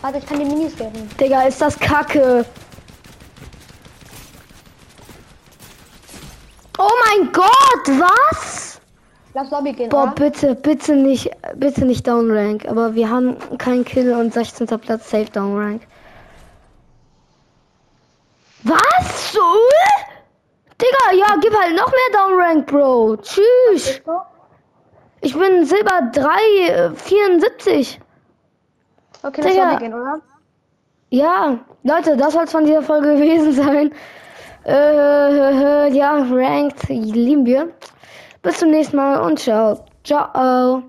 Warte, 0.00 0.18
ich 0.18 0.26
kann 0.26 0.40
die 0.40 0.46
Minis 0.46 0.74
geben. 0.76 1.08
Digga, 1.20 1.42
ist 1.42 1.60
das 1.60 1.78
kacke. 1.78 2.44
Oh 6.76 6.90
mein 7.06 7.30
Gott, 7.32 8.00
was? 8.00 8.80
Lass 9.34 9.48
Lobby 9.52 9.72
gehen, 9.74 9.90
Boah, 9.90 10.04
oder? 10.04 10.12
bitte, 10.12 10.56
bitte 10.56 10.96
nicht, 10.96 11.30
bitte 11.54 11.84
nicht 11.84 12.04
Downrank. 12.08 12.66
Aber 12.66 12.96
wir 12.96 13.08
haben 13.08 13.36
keinen 13.58 13.84
Kill 13.84 14.12
und 14.12 14.34
16. 14.34 14.66
Platz 14.80 15.08
Safe 15.08 15.30
Downrank. 15.30 15.82
Was? 18.64 19.32
So? 19.32 19.40
Digga, 20.82 21.16
ja, 21.16 21.36
gib 21.40 21.56
halt 21.56 21.76
noch 21.76 21.92
mehr 21.92 22.10
Downrank, 22.12 22.66
Bro. 22.66 23.18
Tschüss. 23.18 24.02
Ich 25.28 25.38
bin 25.38 25.66
Silber 25.66 26.10
3, 26.10 26.68
äh, 26.70 26.90
74. 26.94 28.00
Okay, 29.22 29.42
lass 29.42 29.52
Digga. 29.52 29.72
Lobby 29.72 29.84
gehen, 29.84 29.92
oder? 29.92 30.20
Ja, 31.10 31.58
Leute, 31.82 32.16
das 32.16 32.32
soll 32.32 32.44
es 32.44 32.52
von 32.52 32.64
dieser 32.64 32.80
Folge 32.80 33.14
gewesen 33.16 33.52
sein. 33.52 33.92
Äh, 34.64 35.92
ja, 35.94 36.12
Ranked 36.30 36.88
lieben 36.88 37.44
wir. 37.44 37.74
Bis 38.40 38.58
zum 38.58 38.70
nächsten 38.70 38.96
Mal 38.96 39.20
und 39.20 39.38
ciao. 39.38 39.84
Ciao. 40.02 40.82